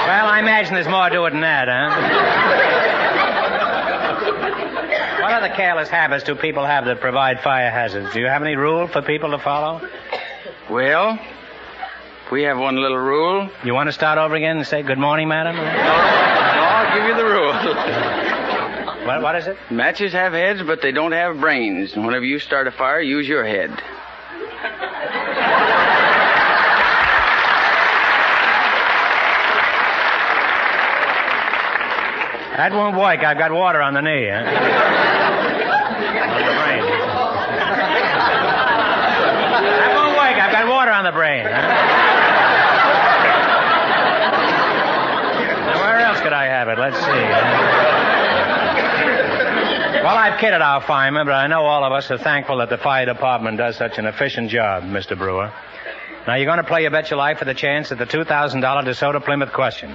Well, 0.07 0.27
I 0.27 0.41
imagine 0.41 0.75
there's 0.75 0.89
more 0.89 1.09
to 1.11 1.25
it 1.27 1.31
than 1.31 1.41
that, 1.43 1.69
huh? 1.69 2.12
What 5.43 5.51
other 5.51 5.57
careless 5.57 5.89
habits 5.89 6.23
do 6.23 6.37
people 6.37 6.65
have 6.65 6.85
that 6.85 7.01
provide 7.01 7.41
fire 7.41 7.69
hazards? 7.69 8.13
Do 8.13 8.21
you 8.21 8.27
have 8.27 8.43
any 8.43 8.55
rule 8.55 8.87
for 8.87 9.03
people 9.03 9.33
to 9.33 9.39
follow? 9.41 9.81
Well, 10.71 11.19
we 12.31 12.45
have 12.45 12.59
one 12.59 12.77
little 12.77 12.97
rule. 12.97 13.51
You 13.65 13.75
want 13.75 13.89
to 13.89 13.93
start 13.93 14.19
over 14.19 14.37
again 14.37 14.59
and 14.59 14.67
say 14.67 14.83
good 14.83 14.99
morning, 14.99 15.27
madam? 15.27 15.57
No, 15.57 15.63
I'll 15.65 16.97
give 16.97 17.09
you 17.09 17.17
the 17.17 17.25
rule. 17.25 18.29
What, 19.03 19.21
what 19.21 19.35
is 19.35 19.49
it? 19.49 19.57
Matches 19.69 20.13
have 20.13 20.33
heads, 20.33 20.63
but 20.63 20.81
they 20.81 20.93
don't 20.93 21.11
have 21.11 21.41
brains. 21.41 21.95
And 21.95 22.07
whenever 22.07 22.25
you 22.25 22.39
start 22.39 22.69
a 22.69 22.71
fire, 22.71 23.01
use 23.01 23.27
your 23.27 23.45
head. 23.45 23.71
That 32.57 32.71
won't 32.73 32.97
work. 32.97 33.25
I've 33.25 33.39
got 33.39 33.51
water 33.51 33.83
on 33.83 33.95
the 33.95 34.03
knee. 34.03 34.29
Huh? 34.31 35.03
on 36.33 36.43
the 36.45 36.55
brain. 36.63 36.83
That 39.63 39.93
won't 39.95 40.17
work. 40.17 40.37
I've 40.37 40.53
got 40.53 40.67
water 40.69 40.91
on 40.91 41.05
the 41.05 41.13
brain. 41.13 41.45
Huh? 41.45 41.51
Now, 45.67 45.81
where 45.81 45.99
else 46.01 46.21
could 46.21 46.33
I 46.33 46.45
have 46.47 46.69
it? 46.69 46.79
Let's 46.79 46.99
see. 46.99 47.27
Well, 50.03 50.12
I've 50.23 50.39
kidded 50.39 50.63
our 50.63 50.81
firemen, 50.81 51.27
but 51.27 51.33
I 51.33 51.49
know 51.49 51.65
all 51.65 51.83
of 51.83 51.93
us 51.93 52.09
are 52.13 52.17
thankful 52.17 52.59
that 52.59 52.71
the 52.71 52.79
fire 52.79 53.05
department 53.05 53.59
does 53.59 53.77
such 53.77 53.99
an 53.99 54.07
efficient 54.07 54.51
job, 54.51 54.85
Mr. 54.85 55.19
Brewer. 55.19 55.53
Now, 56.29 56.37
you're 56.37 56.47
going 56.47 56.59
to 56.59 56.63
play 56.63 56.83
your 56.83 56.93
bet 56.93 57.11
your 57.11 57.19
life 57.19 57.41
for 57.41 57.45
the 57.45 57.55
chance 57.55 57.91
at 57.91 57.99
the 57.99 58.07
$2,000 58.07 58.63
DeSoto 58.63 59.25
Plymouth 59.25 59.53
question. 59.53 59.93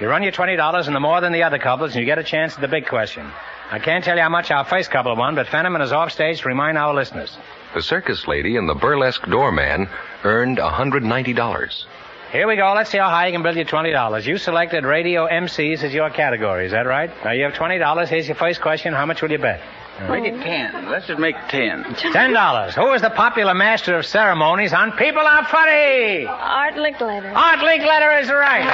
You 0.00 0.08
run 0.08 0.24
your 0.24 0.32
$20 0.32 0.88
into 0.88 0.98
more 0.98 1.20
than 1.20 1.32
the 1.32 1.44
other 1.44 1.60
couples, 1.60 1.92
and 1.92 2.00
you 2.00 2.04
get 2.04 2.18
a 2.18 2.24
chance 2.24 2.56
at 2.56 2.60
the 2.60 2.66
big 2.66 2.88
question. 2.88 3.30
I 3.70 3.78
can't 3.78 4.02
tell 4.02 4.16
you 4.16 4.22
how 4.22 4.28
much 4.28 4.50
our 4.50 4.64
first 4.64 4.90
couple 4.90 5.14
won, 5.14 5.36
but 5.36 5.46
Fenneman 5.46 5.82
is 5.82 5.92
off 5.92 6.10
stage 6.10 6.40
to 6.40 6.48
remind 6.48 6.76
our 6.76 6.92
listeners. 6.92 7.38
The 7.72 7.82
circus 7.82 8.26
lady 8.26 8.56
and 8.56 8.68
the 8.68 8.74
burlesque 8.74 9.24
doorman 9.26 9.88
earned 10.24 10.58
$190. 10.58 11.84
Here 12.32 12.46
we 12.46 12.54
go. 12.56 12.72
Let's 12.76 12.90
see 12.90 12.98
how 12.98 13.08
high 13.08 13.26
you 13.26 13.32
can 13.32 13.42
build 13.42 13.56
your 13.56 13.64
$20. 13.64 14.24
You 14.24 14.38
selected 14.38 14.84
radio 14.84 15.26
MCs 15.26 15.82
as 15.82 15.92
your 15.92 16.10
category. 16.10 16.66
Is 16.66 16.70
that 16.72 16.86
right? 16.86 17.10
Now, 17.24 17.32
you 17.32 17.42
have 17.44 17.54
$20. 17.54 18.08
Here's 18.08 18.28
your 18.28 18.36
first 18.36 18.60
question. 18.60 18.92
How 18.94 19.04
much 19.04 19.20
will 19.20 19.32
you 19.32 19.38
bet? 19.38 19.60
Make 20.08 20.24
it 20.24 20.40
ten. 20.40 20.88
Let's 20.88 21.06
just 21.08 21.20
make 21.20 21.34
ten. 21.50 21.84
Ten 21.94 22.32
dollars. 22.32 22.74
Who 22.74 22.90
is 22.94 23.02
the 23.02 23.10
popular 23.10 23.52
master 23.52 23.98
of 23.98 24.06
ceremonies 24.06 24.72
on 24.72 24.92
People 24.92 25.20
Are 25.20 25.44
Funny? 25.44 26.24
Art 26.24 26.72
Linkletter. 26.74 27.34
Art 27.34 27.58
Linkletter 27.58 28.22
is 28.22 28.30
right. 28.30 28.64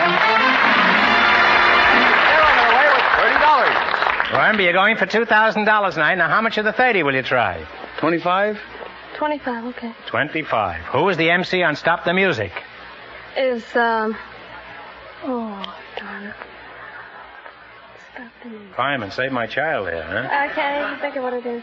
They're 2.31 2.45
on 2.45 2.57
their 2.57 2.73
way 2.79 2.87
with 2.95 3.05
thirty 3.19 3.39
dollars. 3.41 4.31
Remember, 4.33 4.63
you're 4.63 4.73
going 4.73 4.97
for 4.97 5.07
two 5.07 5.25
thousand 5.25 5.65
dollars 5.65 5.95
tonight. 5.95 6.15
Now, 6.15 6.29
how 6.29 6.41
much 6.43 6.59
of 6.59 6.65
the 6.65 6.73
thirty 6.73 7.03
will 7.03 7.15
you 7.15 7.23
try? 7.23 7.67
Twenty-five. 7.99 8.61
25, 9.17 9.65
okay. 9.65 9.93
Twenty-five. 10.07 10.81
Who 10.93 11.09
is 11.09 11.17
the 11.17 11.31
MC 11.31 11.63
on 11.65 11.75
Stop 11.75 12.05
the 12.05 12.13
Music? 12.15 12.53
Is, 13.37 13.65
um. 13.77 14.17
Oh, 15.25 15.75
darn 15.99 16.25
it. 16.25 16.35
Stop 18.15 18.29
the 18.43 18.49
music. 18.49 18.75
Fireman, 18.77 19.11
save 19.11 19.33
my 19.33 19.47
child 19.47 19.89
here, 19.89 20.03
huh? 20.03 20.29
I 20.31 20.49
can't 20.55 20.87
even 20.89 21.01
think 21.01 21.17
of 21.17 21.23
what 21.23 21.35
it 21.35 21.45
is. 21.47 21.63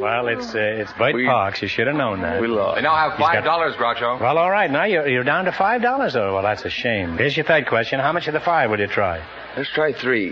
Well, 0.00 0.28
it's 0.28 0.54
uh, 0.54 0.58
it's 0.58 0.92
Bert 0.94 1.14
We- 1.14 1.26
Parks. 1.26 1.60
You 1.62 1.68
should 1.68 1.86
have 1.88 1.96
known 1.96 2.20
that. 2.22 2.40
We 2.40 2.46
lost. 2.46 2.76
They 2.76 2.82
now 2.82 2.94
have 2.96 3.12
He's 3.12 3.20
got- 3.20 3.34
five 3.34 3.44
dollars, 3.44 3.74
Groucho. 3.74 4.20
Well, 4.20 4.38
all 4.38 4.50
right. 4.50 4.70
Now 4.70 4.84
you're, 4.84 5.06
you're 5.08 5.24
down 5.24 5.44
to 5.46 5.52
five 5.52 5.82
dollars. 5.82 6.14
Oh, 6.16 6.34
well, 6.34 6.42
that's 6.42 6.64
a 6.64 6.70
shame. 6.70 7.18
Here's 7.18 7.36
your 7.36 7.44
third 7.44 7.66
question. 7.66 7.98
How 8.00 8.12
much 8.12 8.26
of 8.28 8.32
the 8.32 8.40
five 8.40 8.70
will 8.70 8.78
you 8.80 8.86
try? 8.86 9.20
Let's 9.56 9.70
try 9.70 9.92
three. 9.92 10.30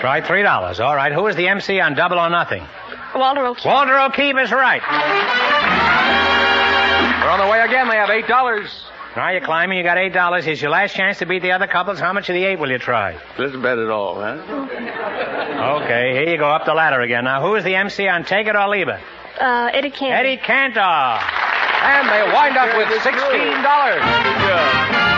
Try 0.00 0.20
three 0.24 0.42
dollars. 0.42 0.78
All 0.80 0.94
right. 0.94 1.12
Who 1.12 1.26
is 1.26 1.34
the 1.36 1.48
MC 1.48 1.80
on 1.80 1.94
Double 1.94 2.18
or 2.18 2.28
Nothing? 2.30 2.64
Walter 3.14 3.46
O'Keefe. 3.46 3.64
Walter 3.64 3.98
O'Keefe 3.98 4.36
is 4.38 4.52
right. 4.52 4.82
They're 7.26 7.32
on 7.32 7.40
their 7.40 7.50
way 7.50 7.58
again. 7.58 7.88
They 7.88 7.96
have 7.96 8.08
eight 8.08 8.28
dollars. 8.28 8.68
Now 9.16 9.30
you're 9.30 9.40
climbing. 9.40 9.76
You 9.78 9.82
got 9.82 9.98
eight 9.98 10.12
dollars. 10.12 10.44
Here's 10.44 10.62
your 10.62 10.70
last 10.70 10.94
chance 10.94 11.18
to 11.18 11.26
beat 11.26 11.42
the 11.42 11.50
other 11.50 11.66
couples. 11.66 11.98
How 11.98 12.12
much 12.12 12.28
of 12.28 12.34
the 12.34 12.44
eight 12.44 12.56
will 12.60 12.70
you 12.70 12.78
try? 12.78 13.18
Let's 13.36 13.56
bet 13.56 13.78
it 13.78 13.90
all, 13.90 14.14
huh? 14.14 15.80
Okay. 15.82 16.12
Here 16.12 16.28
you 16.28 16.38
go 16.38 16.48
up 16.48 16.66
the 16.66 16.74
ladder 16.74 17.00
again. 17.00 17.24
Now, 17.24 17.42
who 17.42 17.56
is 17.56 17.64
the 17.64 17.74
MC 17.74 18.06
on 18.06 18.24
Take 18.24 18.46
It 18.46 18.54
or 18.54 18.68
Leave 18.68 18.86
It? 18.86 19.00
Uh, 19.40 19.70
Eddie 19.72 19.90
Cantor. 19.90 20.14
Eddie 20.14 20.36
Cantor. 20.36 20.78
And 20.78 22.08
they 22.08 22.32
wind 22.32 22.56
up 22.56 22.76
with 22.76 23.02
sixteen 23.02 23.60
dollars. 23.60 25.15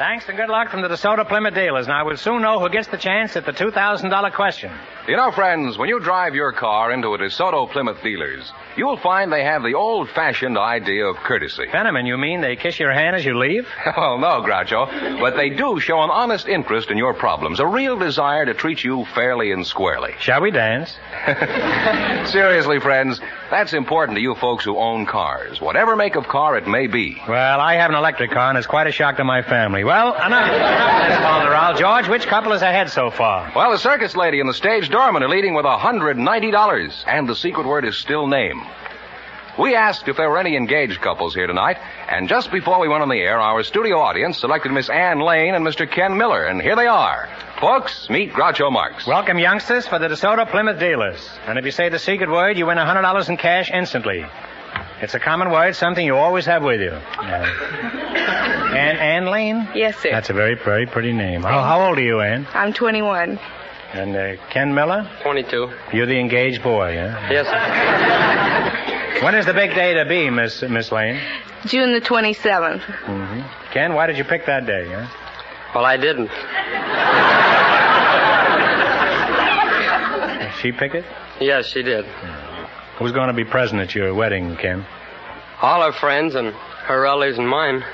Thanks 0.00 0.26
and 0.30 0.38
good 0.38 0.48
luck 0.48 0.70
from 0.70 0.80
the 0.80 0.88
DeSoto 0.88 1.28
Plymouth 1.28 1.52
dealers. 1.52 1.86
Now 1.86 2.06
we'll 2.06 2.16
soon 2.16 2.40
know 2.40 2.58
who 2.58 2.70
gets 2.70 2.88
the 2.88 2.96
chance 2.96 3.36
at 3.36 3.44
the 3.44 3.52
two 3.52 3.70
thousand 3.70 4.08
dollar 4.08 4.30
question. 4.30 4.72
You 5.06 5.14
know, 5.14 5.30
friends, 5.30 5.76
when 5.76 5.90
you 5.90 6.00
drive 6.00 6.34
your 6.34 6.52
car 6.52 6.90
into 6.90 7.08
a 7.12 7.18
DeSoto 7.18 7.70
Plymouth 7.70 8.02
dealers, 8.02 8.50
you'll 8.78 8.96
find 8.96 9.30
they 9.30 9.44
have 9.44 9.62
the 9.62 9.74
old-fashioned 9.74 10.56
idea 10.56 11.04
of 11.04 11.16
courtesy. 11.16 11.66
Fenneman, 11.66 12.06
you 12.06 12.16
mean 12.16 12.40
they 12.40 12.56
kiss 12.56 12.80
your 12.80 12.94
hand 12.94 13.14
as 13.14 13.26
you 13.26 13.38
leave? 13.38 13.68
Oh, 13.94 14.16
no, 14.16 14.40
Groucho. 14.40 15.20
But 15.20 15.36
they 15.36 15.50
do 15.50 15.78
show 15.80 16.00
an 16.00 16.08
honest 16.08 16.48
interest 16.48 16.90
in 16.90 16.96
your 16.96 17.12
problems, 17.12 17.60
a 17.60 17.66
real 17.66 17.98
desire 17.98 18.46
to 18.46 18.54
treat 18.54 18.82
you 18.82 19.04
fairly 19.14 19.52
and 19.52 19.66
squarely. 19.66 20.14
Shall 20.18 20.40
we 20.40 20.50
dance? 20.50 20.96
Seriously, 22.30 22.80
friends, 22.80 23.20
that's 23.50 23.72
important 23.72 24.16
to 24.16 24.22
you 24.22 24.34
folks 24.34 24.64
who 24.64 24.76
own 24.78 25.06
cars, 25.06 25.60
whatever 25.60 25.96
make 25.96 26.16
of 26.16 26.28
car 26.28 26.56
it 26.56 26.66
may 26.66 26.86
be. 26.86 27.20
Well, 27.28 27.60
I 27.60 27.74
have 27.74 27.90
an 27.90 27.96
electric 27.96 28.30
car, 28.30 28.48
and 28.48 28.56
it's 28.56 28.66
quite 28.66 28.86
a 28.86 28.92
shock 28.92 29.16
to 29.16 29.24
my 29.24 29.42
family. 29.42 29.84
Well, 29.84 30.14
enough. 30.14 30.50
Miss 31.08 31.18
Calderal. 31.18 31.78
George, 31.78 32.08
which 32.08 32.26
couple 32.26 32.52
is 32.52 32.62
ahead 32.62 32.90
so 32.90 33.10
far? 33.10 33.52
Well, 33.54 33.72
the 33.72 33.78
circus 33.78 34.16
lady 34.16 34.40
and 34.40 34.48
the 34.48 34.54
stage 34.54 34.88
doorman 34.88 35.22
are 35.22 35.28
leading 35.28 35.54
with 35.54 35.64
$190, 35.64 37.04
and 37.06 37.28
the 37.28 37.36
secret 37.36 37.66
word 37.66 37.84
is 37.84 37.96
still 37.96 38.26
name. 38.26 38.62
We 39.58 39.74
asked 39.74 40.08
if 40.08 40.16
there 40.16 40.30
were 40.30 40.38
any 40.38 40.56
engaged 40.56 41.00
couples 41.00 41.34
here 41.34 41.46
tonight, 41.46 41.76
and 42.08 42.28
just 42.28 42.50
before 42.50 42.80
we 42.80 42.88
went 42.88 43.02
on 43.02 43.08
the 43.08 43.20
air, 43.20 43.40
our 43.40 43.62
studio 43.62 43.98
audience 43.98 44.38
selected 44.38 44.72
Miss 44.72 44.88
Ann 44.88 45.20
Lane 45.20 45.54
and 45.54 45.66
Mr. 45.66 45.90
Ken 45.90 46.16
Miller, 46.16 46.44
and 46.44 46.62
here 46.62 46.76
they 46.76 46.86
are. 46.86 47.28
Folks, 47.60 48.08
meet 48.08 48.32
Groucho 48.32 48.72
Marx. 48.72 49.06
Welcome, 49.06 49.38
youngsters, 49.38 49.86
for 49.86 49.98
the 49.98 50.08
DeSoto 50.08 50.50
Plymouth 50.50 50.80
dealers. 50.80 51.28
And 51.46 51.58
if 51.58 51.64
you 51.66 51.70
say 51.70 51.90
the 51.90 51.98
secret 51.98 52.30
word, 52.30 52.56
you 52.56 52.64
win 52.64 52.78
a 52.78 52.86
$100 52.86 53.28
in 53.28 53.36
cash 53.36 53.70
instantly. 53.70 54.24
It's 55.02 55.12
a 55.12 55.20
common 55.20 55.50
word, 55.50 55.76
something 55.76 56.04
you 56.04 56.16
always 56.16 56.46
have 56.46 56.62
with 56.62 56.80
you. 56.80 56.92
Yeah. 56.92 58.72
Ann, 58.74 58.96
Ann 58.96 59.26
Lane? 59.26 59.68
Yes, 59.74 59.98
sir. 59.98 60.10
That's 60.10 60.30
a 60.30 60.32
very, 60.32 60.54
very 60.54 60.86
pretty 60.86 61.12
name. 61.12 61.42
How, 61.42 61.62
how 61.62 61.86
old 61.86 61.98
are 61.98 62.02
you, 62.02 62.20
Ann? 62.20 62.48
I'm 62.54 62.72
21. 62.72 63.38
And 63.92 64.16
uh, 64.16 64.36
Ken 64.48 64.74
Miller? 64.74 65.06
22. 65.22 65.70
You're 65.92 66.06
the 66.06 66.18
engaged 66.18 66.62
boy, 66.62 66.96
huh? 66.96 67.28
Yes, 67.30 67.46
sir. 67.46 68.76
When 69.22 69.34
is 69.34 69.44
the 69.44 69.52
big 69.52 69.74
day 69.74 69.92
to 69.94 70.06
be, 70.06 70.30
Miss 70.30 70.62
Miss 70.62 70.90
Lane? 70.90 71.20
June 71.66 71.92
the 71.92 72.00
27th. 72.00 72.80
Mm-hmm. 72.80 73.70
Ken, 73.70 73.92
why 73.92 74.06
did 74.06 74.16
you 74.16 74.24
pick 74.24 74.46
that 74.46 74.64
day, 74.64 74.88
huh? 74.88 75.08
Well, 75.74 75.84
I 75.84 75.96
didn't. 75.96 76.30
Did 80.40 80.52
she 80.60 80.72
pick 80.72 80.94
it? 80.94 81.04
Yes, 81.40 81.66
she 81.66 81.82
did. 81.82 82.04
Who's 82.98 83.12
going 83.12 83.28
to 83.28 83.32
be 83.34 83.44
present 83.44 83.80
at 83.80 83.94
your 83.94 84.12
wedding, 84.12 84.56
Ken? 84.56 84.84
All 85.62 85.82
her 85.82 85.92
friends 85.92 86.34
and 86.34 86.52
her 86.86 87.00
relatives 87.00 87.38
and 87.38 87.48
mine. 87.48 87.84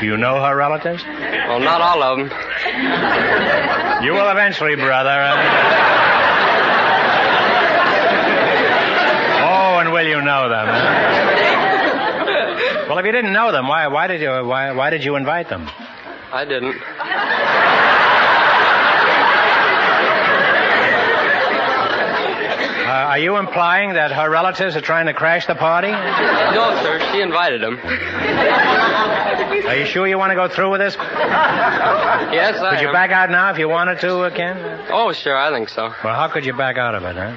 Do 0.00 0.06
you 0.06 0.16
know 0.16 0.40
her 0.42 0.56
relatives? 0.56 1.02
Well, 1.04 1.60
not 1.60 1.80
all 1.80 2.02
of 2.02 2.18
them. 2.18 2.30
You 4.04 4.12
will 4.12 4.30
eventually, 4.30 4.76
brother. 4.76 5.10
Eh? 5.10 5.34
oh, 9.44 9.78
and 9.80 9.92
will 9.92 10.06
you 10.06 10.22
know 10.22 10.48
them? 10.48 10.68
Eh? 10.68 11.51
Well, 12.92 12.98
if 12.98 13.06
you 13.06 13.12
didn't 13.12 13.32
know 13.32 13.50
them, 13.52 13.68
why 13.68 13.86
why 13.86 14.06
did 14.06 14.20
you 14.20 14.28
why 14.28 14.70
why 14.72 14.90
did 14.90 15.02
you 15.02 15.16
invite 15.16 15.48
them? 15.48 15.66
I 16.30 16.44
didn't. 16.44 16.76
Uh, 22.82 22.94
are 23.16 23.18
you 23.18 23.36
implying 23.38 23.94
that 23.94 24.12
her 24.12 24.28
relatives 24.28 24.76
are 24.76 24.82
trying 24.82 25.06
to 25.06 25.14
crash 25.14 25.46
the 25.46 25.54
party? 25.54 25.88
No, 25.88 26.78
sir. 26.82 27.00
She 27.10 27.22
invited 27.22 27.62
them. 27.62 27.78
Are 29.66 29.76
you 29.76 29.86
sure 29.86 30.06
you 30.06 30.18
want 30.18 30.30
to 30.30 30.34
go 30.34 30.46
through 30.48 30.70
with 30.72 30.80
this? 30.80 30.94
Yes, 30.98 32.60
I 32.60 32.74
Could 32.74 32.82
you 32.82 32.88
am. 32.88 32.92
back 32.92 33.10
out 33.10 33.30
now 33.30 33.50
if 33.50 33.56
you 33.58 33.66
wanted 33.68 33.98
to, 34.00 34.18
uh, 34.18 34.30
Ken? 34.36 34.58
Oh, 34.90 35.10
sure. 35.14 35.34
I 35.36 35.50
think 35.50 35.70
so. 35.70 35.84
Well, 36.04 36.14
how 36.14 36.28
could 36.28 36.44
you 36.44 36.52
back 36.54 36.76
out 36.76 36.94
of 36.94 37.04
it, 37.04 37.16
huh? 37.16 37.32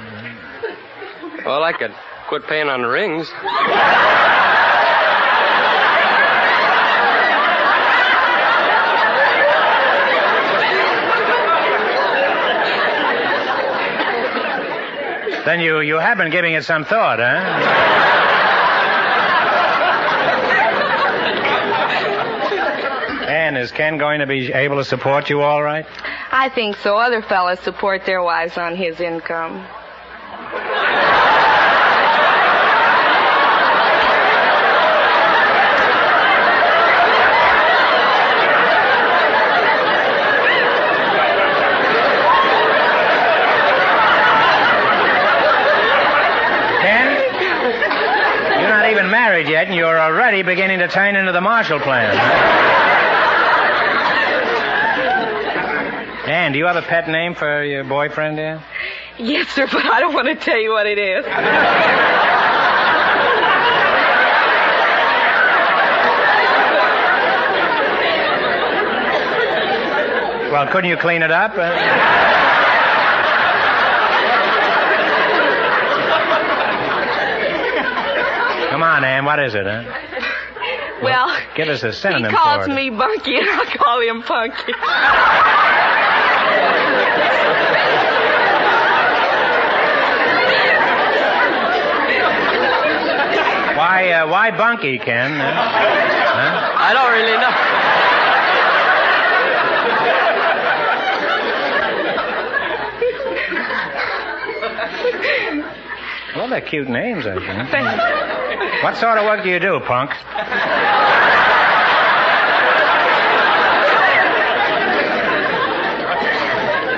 Well, 1.45 1.63
I 1.63 1.71
could 1.71 1.93
quit 2.27 2.45
paying 2.47 2.67
on 2.67 2.81
the 2.81 2.89
rings. 2.89 3.31
Then 15.45 15.60
you, 15.60 15.79
you 15.81 15.95
have 15.95 16.17
been 16.17 16.31
giving 16.31 16.53
it 16.55 16.65
some 16.65 16.86
thought, 16.86 17.19
huh? 17.19 17.95
Ann, 23.27 23.55
is 23.55 23.71
Ken 23.71 23.97
going 23.97 24.19
to 24.21 24.27
be 24.27 24.51
able 24.53 24.77
to 24.77 24.84
support 24.84 25.29
you 25.29 25.41
all 25.41 25.62
right? 25.62 25.86
I 26.31 26.49
think 26.49 26.77
so. 26.77 26.97
Other 26.97 27.21
fellas 27.21 27.60
support 27.60 28.05
their 28.05 28.23
wives 28.23 28.58
on 28.58 28.75
his 28.75 28.99
income. 28.99 29.65
Ken? 46.81 48.60
You're 48.60 48.69
not 48.69 48.89
even 48.89 49.10
married 49.10 49.44
yet, 49.55 49.67
and 49.67 49.75
you're 49.75 49.97
already 49.97 50.43
beginning 50.43 50.79
to 50.79 50.87
turn 50.89 51.15
into 51.15 51.31
the 51.31 51.39
Marshall 51.39 51.79
Plan. 51.79 52.13
Ann, 56.27 56.51
do 56.51 56.57
you 56.57 56.65
have 56.65 56.75
a 56.75 56.81
pet 56.81 57.07
name 57.07 57.35
for 57.35 57.63
your 57.63 57.85
boyfriend 57.85 58.37
there? 58.37 58.61
Yes, 59.17 59.47
sir, 59.47 59.65
but 59.71 59.85
I 59.85 60.01
don't 60.01 60.13
want 60.13 60.27
to 60.27 60.35
tell 60.35 60.59
you 60.59 60.71
what 60.71 60.85
it 60.85 60.97
is. 60.97 61.25
Well, 70.51 70.67
couldn't 70.67 70.89
you 70.89 70.97
clean 70.97 71.21
it 71.23 71.31
up? 71.31 71.55
Come 78.75 78.83
on, 78.83 79.05
Ann, 79.05 79.23
what 79.23 79.39
is 79.39 79.55
it, 79.55 79.65
huh? 79.65 79.83
Well, 81.01 81.33
Give 81.55 81.69
us 81.69 81.81
a 81.83 81.88
he 81.88 81.93
synonym 81.93 82.29
calls 82.29 82.65
for 82.65 82.71
it. 82.71 82.75
me 82.75 82.89
Bunky, 82.89 83.38
and 83.38 83.47
I 83.47 83.63
call 83.77 84.01
him 84.01 84.21
Punky. 84.21 84.73
Why, 93.77 94.11
uh, 94.11 94.25
uh, 94.25 94.29
why 94.29 94.51
Bunky, 94.51 94.99
Ken? 94.99 95.31
Huh? 95.31 95.53
Huh? 95.53 96.73
I 96.77 96.91
don't 96.91 97.11
really 97.13 97.38
know. 97.38 97.51
Well, 106.35 106.49
they're 106.49 106.59
cute 106.59 106.89
names, 106.89 107.25
I 107.25 107.35
think. 107.71 108.34
What 108.83 108.97
sort 108.97 109.17
of 109.17 109.25
work 109.25 109.43
do 109.43 109.49
you 109.49 109.59
do, 109.59 109.79
punk? 109.81 110.11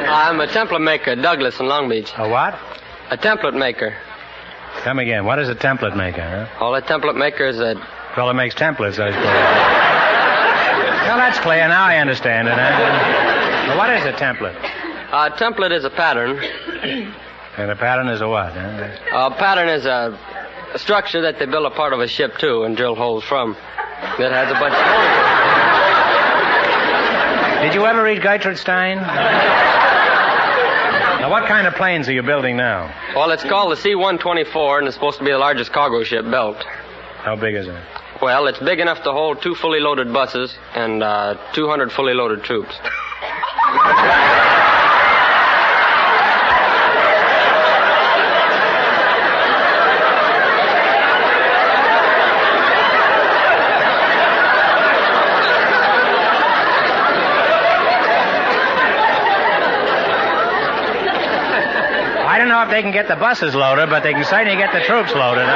I'm 0.10 0.40
a 0.42 0.48
template 0.48 0.84
maker, 0.84 1.16
Douglas 1.16 1.60
in 1.60 1.68
Long 1.68 1.88
Beach. 1.90 2.12
A 2.18 2.28
what? 2.28 2.58
A 3.10 3.18
template 3.18 3.58
maker. 3.58 3.96
Come 4.84 5.00
again. 5.00 5.26
What 5.26 5.40
is 5.40 5.50
a 5.50 5.56
template 5.56 5.96
maker, 5.96 6.22
huh? 6.22 6.64
All 6.64 6.76
a 6.76 6.82
template 6.82 7.16
maker 7.18 7.46
is 7.46 7.60
a. 7.60 7.76
Fellow 8.16 8.34
makes 8.34 8.56
templates, 8.56 9.00
I 9.00 9.12
suppose. 9.12 9.24
well, 11.08 11.18
that's 11.18 11.40
clear. 11.40 11.68
Now 11.68 11.86
I 11.86 11.98
understand 11.98 12.48
it. 12.48 12.56
Huh? 12.56 13.68
Well, 13.70 13.78
what 13.78 13.90
is 13.92 14.06
a 14.06 14.14
template? 14.14 14.56
A 15.12 15.32
template 15.32 15.72
is 15.72 15.86
a 15.86 15.90
pattern. 15.90 16.38
And 17.58 17.72
a 17.72 17.76
pattern 17.76 18.08
is 18.08 18.22
a 18.22 18.28
what? 18.28 18.54
Huh? 18.54 19.30
A 19.30 19.32
pattern 19.32 19.70
is 19.70 19.86
a, 19.86 20.18
a 20.74 20.80
structure 20.80 21.22
that 21.22 21.40
they 21.40 21.46
build 21.46 21.66
a 21.66 21.72
part 21.72 21.94
of 21.94 22.00
a 22.00 22.08
ship 22.08 22.38
to 22.40 22.64
and 22.64 22.76
drill 22.76 22.96
holes 22.96 23.24
from. 23.24 23.54
That 24.20 24.32
has 24.32 24.50
a 24.50 24.54
bunch 24.60 24.74
of 24.76 24.82
holes. 24.86 25.38
Did 27.64 27.74
you 27.74 27.86
ever 27.86 28.04
read 28.04 28.22
Gertrude 28.22 28.58
Stein? 28.58 28.98
now, 31.20 31.30
what 31.32 31.48
kind 31.48 31.66
of 31.68 31.74
planes 31.74 32.08
are 32.08 32.14
you 32.14 32.22
building 32.22 32.56
now? 32.56 32.94
Well, 33.16 33.32
it's 33.32 33.44
called 33.44 33.72
the 33.72 33.78
C-124, 33.78 34.80
and 34.80 34.88
it's 34.88 34.96
supposed 34.96 35.18
to 35.18 35.26
be 35.26 35.32
the 35.32 35.40
largest 35.40 35.74
cargo 35.74 36.04
ship 36.04 36.30
built. 36.30 36.58
How 37.24 37.36
big 37.36 37.56
is 37.56 37.68
it? 37.68 37.84
Well, 38.22 38.48
it's 38.48 38.60
big 38.60 38.80
enough 38.80 39.04
to 39.04 39.12
hold 39.12 39.42
two 39.42 39.56
fully 39.56 39.80
loaded 39.80 40.14
buses 40.14 40.56
and 40.76 41.02
uh, 41.04 41.36
200 41.54 41.92
fully 41.92 42.14
loaded 42.14 42.44
troops. 42.44 42.80
if 62.68 62.72
they 62.72 62.82
can 62.82 62.92
get 62.92 63.08
the 63.08 63.16
buses 63.16 63.56
loaded, 63.56 63.90
but 63.90 64.04
they 64.04 64.12
can 64.12 64.26
certainly 64.26 64.58
get 64.58 64.74
the 64.74 64.82
troops 64.82 65.14
loaded. 65.14 65.48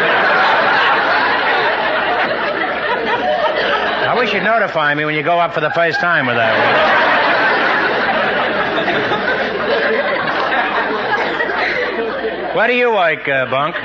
I 4.08 4.16
wish 4.18 4.34
you'd 4.34 4.44
notify 4.44 4.94
me 4.96 5.04
when 5.04 5.16
you 5.16 5.24
go 5.24 5.38
up 5.38 5.54
for 5.54 5.60
the 5.60 5.72
first 5.72 6.00
time 6.00 6.26
with 6.26 6.38
that. 6.38 6.54
One. 12.48 12.56
Where 12.56 12.68
do 12.68 12.74
you 12.76 12.92
work, 12.92 13.28
uh, 13.28 13.50
Bunk? 13.50 13.76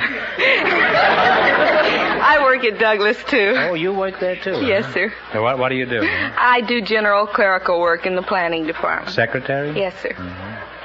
I 2.28 2.38
work 2.42 2.64
at 2.64 2.78
Douglas, 2.78 3.22
too. 3.24 3.54
Oh, 3.56 3.74
you 3.74 3.92
work 3.92 4.20
there 4.20 4.36
too? 4.36 4.64
Yes, 4.64 4.84
huh? 4.86 4.92
sir. 4.92 5.12
So 5.32 5.42
what, 5.42 5.58
what 5.58 5.68
do 5.70 5.76
you 5.76 5.86
do? 5.86 6.00
I 6.02 6.60
do 6.60 6.80
general 6.80 7.26
clerical 7.26 7.80
work 7.80 8.06
in 8.06 8.14
the 8.16 8.22
planning 8.22 8.66
department. 8.66 9.14
Secretary? 9.14 9.72
Yes, 9.76 9.94
sir. 10.00 10.14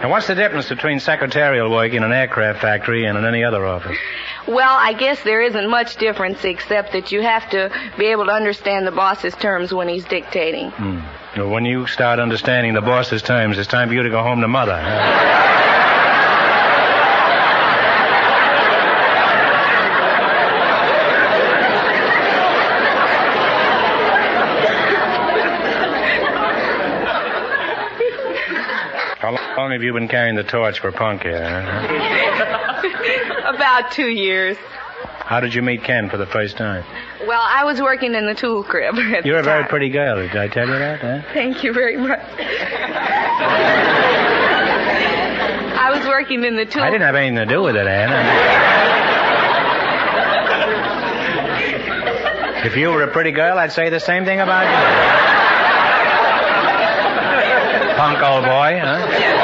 And 0.02 0.10
what's 0.10 0.26
the 0.26 0.34
difference 0.34 0.68
between 0.68 1.00
secretarial 1.00 1.70
work 1.70 1.94
in 1.94 2.04
an 2.04 2.12
aircraft 2.12 2.60
factory 2.60 3.06
and 3.06 3.18
in 3.20 3.24
any 3.26 3.44
other 3.44 3.64
office? 3.68 3.98
Well, 4.48 4.76
I 4.76 4.94
guess 4.94 5.22
there 5.24 5.44
isn't 5.44 5.70
much 5.70 5.98
difference 5.98 6.44
except 6.44 6.94
that 6.94 7.12
you 7.12 7.22
have 7.22 7.48
to 7.52 7.72
be 8.00 8.08
able 8.08 8.26
to 8.26 8.32
understand 8.32 8.88
the 8.88 8.92
boss's 8.92 9.36
terms 9.36 9.72
when 9.72 9.88
he's 9.88 10.06
dictating. 10.06 10.72
Hmm. 10.72 11.02
Well, 11.38 11.50
when 11.50 11.66
you 11.66 11.86
start 11.86 12.18
understanding 12.18 12.74
the 12.74 12.82
boss's 12.82 13.22
terms, 13.22 13.60
it's 13.60 13.68
time 13.68 13.90
for 13.90 13.94
you 13.94 14.02
to 14.02 14.10
go 14.10 14.24
home 14.24 14.42
to 14.42 14.48
mother. 14.48 14.76
huh? 14.76 15.52
How 29.22 29.38
long 29.62 29.72
have 29.72 29.84
you 29.84 29.94
been 29.94 30.08
carrying 30.08 30.36
the 30.36 30.44
torch 30.44 30.80
for 30.80 30.92
punk 30.92 31.22
here? 31.24 31.62
huh? 31.62 33.54
About 33.56 33.92
two 33.92 34.08
years. 34.08 34.58
How 35.04 35.40
did 35.40 35.54
you 35.54 35.62
meet 35.62 35.84
Ken 35.84 36.10
for 36.10 36.18
the 36.18 36.26
first 36.26 36.58
time? 36.58 36.84
Well, 37.28 37.42
I 37.42 37.64
was 37.64 37.80
working 37.80 38.16
in 38.16 38.26
the 38.26 38.34
tool 38.34 38.64
crib. 38.64 38.96
You're 39.24 39.38
a 39.38 39.44
very 39.44 39.62
time. 39.62 39.70
pretty 39.70 39.90
girl. 39.90 40.16
Did 40.18 40.36
I 40.36 40.48
tell 40.48 40.68
you 40.68 40.74
that? 40.74 41.00
Huh? 41.00 41.22
Thank 41.34 41.64
you 41.64 41.74
very 41.74 41.96
much. 41.96 42.20
I 45.78 45.92
was 45.96 46.06
working 46.08 46.44
in 46.44 46.56
the 46.56 46.66
tool. 46.66 46.82
I 46.82 46.90
didn't 46.90 47.04
have 47.04 47.16
anything 47.16 47.36
to 47.36 47.46
do 47.46 47.62
with 47.62 47.76
it, 47.76 47.86
Ann. 47.88 48.12
If 52.66 52.76
you 52.76 52.90
were 52.90 53.04
a 53.04 53.12
pretty 53.12 53.32
girl, 53.32 53.58
I'd 53.58 53.72
say 53.72 53.90
the 53.90 54.00
same 54.00 54.26
thing 54.26 54.40
about 54.40 54.66
you. 54.66 54.78
Punk 57.98 58.22
old 58.24 58.44
boy, 58.46 58.80
huh? 58.82 59.41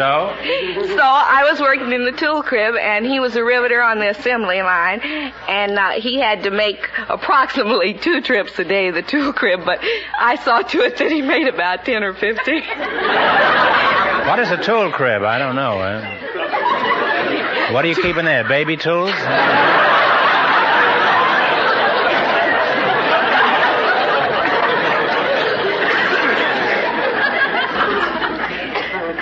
So? 0.00 0.32
So 0.96 1.02
I 1.02 1.46
was 1.50 1.60
working 1.60 1.92
in 1.92 2.06
the 2.06 2.12
tool 2.12 2.42
crib, 2.42 2.74
and 2.74 3.04
he 3.04 3.20
was 3.20 3.36
a 3.36 3.44
riveter 3.44 3.82
on 3.82 3.98
the 3.98 4.08
assembly 4.08 4.62
line, 4.62 5.00
and 5.46 5.78
uh, 5.78 5.90
he 5.90 6.18
had 6.18 6.44
to 6.44 6.50
make 6.50 6.88
approximately 7.10 7.92
two 7.92 8.22
trips 8.22 8.58
a 8.58 8.64
day 8.64 8.86
to 8.86 8.92
the 8.92 9.02
tool 9.02 9.34
crib, 9.34 9.66
but 9.66 9.78
I 10.18 10.36
saw 10.36 10.62
to 10.62 10.80
it 10.80 10.96
that 10.96 11.12
he 11.12 11.20
made 11.20 11.48
about 11.48 11.84
ten 11.84 12.02
or 12.02 12.14
fifteen. 12.14 12.62
What 14.26 14.38
is 14.38 14.50
a 14.50 14.56
tool 14.62 14.90
crib? 14.90 15.22
I 15.22 15.36
don't 15.36 15.54
know. 15.54 15.78
Huh? 15.78 17.74
What 17.74 17.84
are 17.84 17.88
you 17.88 17.96
keeping 17.96 18.24
there? 18.24 18.48
Baby 18.48 18.78
tools? 18.78 19.12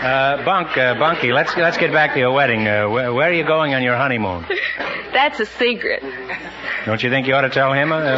Uh, 0.08 0.42
Bunk, 0.42 0.74
uh, 0.78 0.94
Bunky, 0.94 1.32
let's 1.32 1.54
let's 1.58 1.76
get 1.76 1.92
back 1.92 2.14
to 2.14 2.18
your 2.18 2.32
wedding. 2.32 2.66
Uh, 2.66 2.88
where, 2.88 3.12
where 3.12 3.28
are 3.28 3.32
you 3.34 3.44
going 3.44 3.74
on 3.74 3.82
your 3.82 3.94
honeymoon? 3.94 4.46
That's 5.12 5.38
a 5.38 5.44
secret. 5.44 6.02
Don't 6.86 7.02
you 7.02 7.10
think 7.10 7.26
you 7.26 7.34
ought 7.34 7.42
to 7.42 7.50
tell 7.50 7.74
him? 7.74 7.92
Uh, 7.92 8.16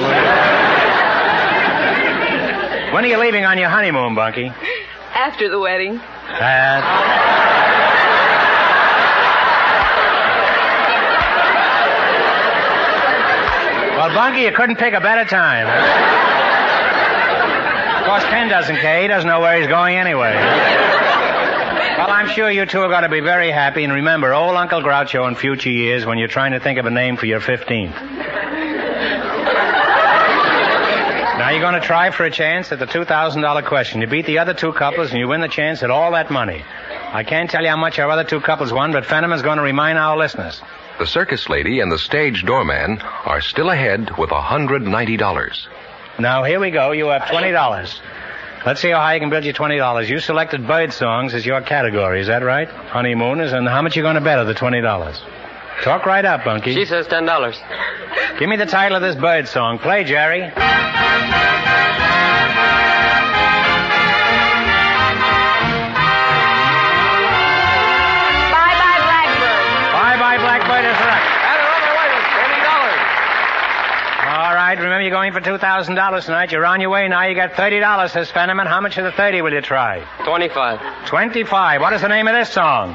when- 2.94 3.04
are 3.04 3.08
you 3.08 3.18
leaving 3.18 3.44
on 3.44 3.58
your 3.58 3.70
honeymoon, 3.70 4.14
Bunky? 4.14 4.52
After 5.14 5.48
the 5.48 5.58
wedding. 5.58 5.96
Uh, 5.98 6.80
well, 13.98 14.14
Bunky, 14.14 14.42
you 14.42 14.52
couldn't 14.52 14.76
pick 14.76 14.94
a 14.94 15.00
better 15.00 15.24
time. 15.28 15.66
Of 17.98 18.06
course, 18.06 18.22
Ken 18.30 18.48
doesn't 18.48 18.76
care. 18.76 19.02
He 19.02 19.08
doesn't 19.08 19.28
know 19.28 19.40
where 19.40 19.58
he's 19.58 19.66
going 19.66 19.96
anyway. 19.96 20.99
Well, 22.00 22.12
I'm 22.12 22.28
sure 22.28 22.50
you 22.50 22.64
two 22.64 22.80
are 22.80 22.88
going 22.88 23.02
to 23.02 23.10
be 23.10 23.20
very 23.20 23.50
happy. 23.50 23.84
And 23.84 23.92
remember, 23.92 24.32
old 24.32 24.56
Uncle 24.56 24.80
Groucho 24.80 25.28
in 25.28 25.34
future 25.34 25.68
years 25.68 26.06
when 26.06 26.16
you're 26.16 26.28
trying 26.28 26.52
to 26.52 26.58
think 26.58 26.78
of 26.78 26.86
a 26.86 26.90
name 26.90 27.18
for 27.18 27.26
your 27.26 27.40
15th. 27.40 27.92
Now 31.36 31.50
you're 31.50 31.60
going 31.60 31.78
to 31.78 31.86
try 31.86 32.10
for 32.10 32.24
a 32.24 32.30
chance 32.30 32.72
at 32.72 32.78
the 32.78 32.86
$2,000 32.86 33.66
question. 33.66 34.00
You 34.00 34.06
beat 34.06 34.24
the 34.24 34.38
other 34.38 34.54
two 34.54 34.72
couples 34.72 35.10
and 35.10 35.18
you 35.18 35.28
win 35.28 35.42
the 35.42 35.48
chance 35.48 35.82
at 35.82 35.90
all 35.90 36.12
that 36.12 36.30
money. 36.30 36.64
I 37.12 37.22
can't 37.22 37.50
tell 37.50 37.62
you 37.62 37.68
how 37.68 37.76
much 37.76 37.98
our 37.98 38.08
other 38.08 38.24
two 38.24 38.40
couples 38.40 38.72
won, 38.72 38.92
but 38.92 39.04
Fenneman's 39.04 39.42
going 39.42 39.58
to 39.58 39.62
remind 39.62 39.98
our 39.98 40.16
listeners. 40.16 40.62
The 40.98 41.06
circus 41.06 41.50
lady 41.50 41.80
and 41.80 41.92
the 41.92 41.98
stage 41.98 42.46
doorman 42.46 43.02
are 43.26 43.42
still 43.42 43.68
ahead 43.68 44.16
with 44.16 44.30
$190. 44.30 45.66
Now 46.18 46.44
here 46.44 46.60
we 46.60 46.70
go. 46.70 46.92
You 46.92 47.08
have 47.08 47.24
$20. 47.24 48.00
Let's 48.66 48.80
see 48.80 48.90
how 48.90 48.98
high 49.00 49.14
you 49.14 49.20
can 49.20 49.30
build 49.30 49.44
your 49.44 49.54
$20. 49.54 50.08
You 50.08 50.20
selected 50.20 50.66
bird 50.66 50.92
songs 50.92 51.32
as 51.32 51.46
your 51.46 51.62
category. 51.62 52.20
Is 52.20 52.26
that 52.26 52.42
right? 52.42 52.68
Honeymooners. 52.68 53.52
And 53.52 53.66
how 53.66 53.80
much 53.80 53.96
you 53.96 54.02
going 54.02 54.16
to 54.16 54.20
bet 54.20 54.38
of 54.38 54.46
the 54.46 54.54
$20? 54.54 55.18
Talk 55.82 56.04
right 56.04 56.24
up, 56.26 56.44
Bunky. 56.44 56.74
She 56.74 56.84
says 56.84 57.06
ten 57.06 57.24
dollars. 57.24 57.58
Give 58.38 58.50
me 58.50 58.56
the 58.56 58.66
title 58.66 58.96
of 58.96 59.02
this 59.02 59.16
bird 59.16 59.48
song. 59.48 59.78
Play, 59.78 60.04
Jerry. 60.04 60.42
night. 74.76 74.82
Remember, 74.82 75.02
you're 75.02 75.10
going 75.10 75.32
for 75.32 75.40
$2,000 75.40 76.24
tonight. 76.24 76.52
You're 76.52 76.64
on 76.64 76.80
your 76.80 76.90
way 76.90 77.08
now. 77.08 77.26
You 77.26 77.34
got 77.34 77.52
$30, 77.52 78.10
says 78.10 78.30
Fenneman. 78.30 78.66
How 78.68 78.80
much 78.80 78.98
of 78.98 79.04
the 79.04 79.10
30 79.12 79.42
will 79.42 79.52
you 79.52 79.60
try? 79.60 80.04
25. 80.24 81.06
25. 81.06 81.80
What 81.80 81.92
is 81.92 82.02
the 82.02 82.08
name 82.08 82.28
of 82.28 82.34
this 82.34 82.50
song? 82.50 82.94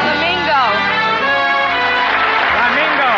Flamingo. 0.00 0.62
Flamingo. 2.54 3.14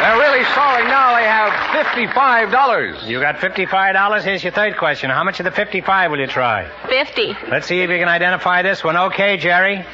They're 0.00 0.20
really 0.24 0.44
sorry 0.54 0.84
now. 0.88 1.16
They 1.16 1.24
have 1.28 1.52
$55. 1.84 3.06
You 3.06 3.20
got 3.20 3.36
$55. 3.36 4.22
Here's 4.24 4.42
your 4.42 4.52
third 4.52 4.78
question. 4.78 5.10
How 5.10 5.22
much 5.24 5.38
of 5.38 5.44
the 5.44 5.50
55 5.50 6.10
will 6.10 6.20
you 6.20 6.26
try? 6.26 6.66
50. 6.88 7.36
Let's 7.50 7.66
see 7.66 7.80
if 7.80 7.90
you 7.90 7.98
can 7.98 8.08
identify 8.08 8.62
this 8.62 8.82
one. 8.82 8.96
Okay, 8.96 9.36
Jerry. 9.36 9.84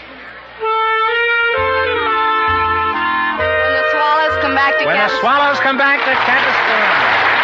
Back 4.63 4.79
to 4.79 4.87
When 4.87 4.95
the 4.97 5.09
swallows 5.19 5.59
come 5.59 5.77
back 5.77 5.99
to 5.99 6.15
Capistrano. 6.23 6.95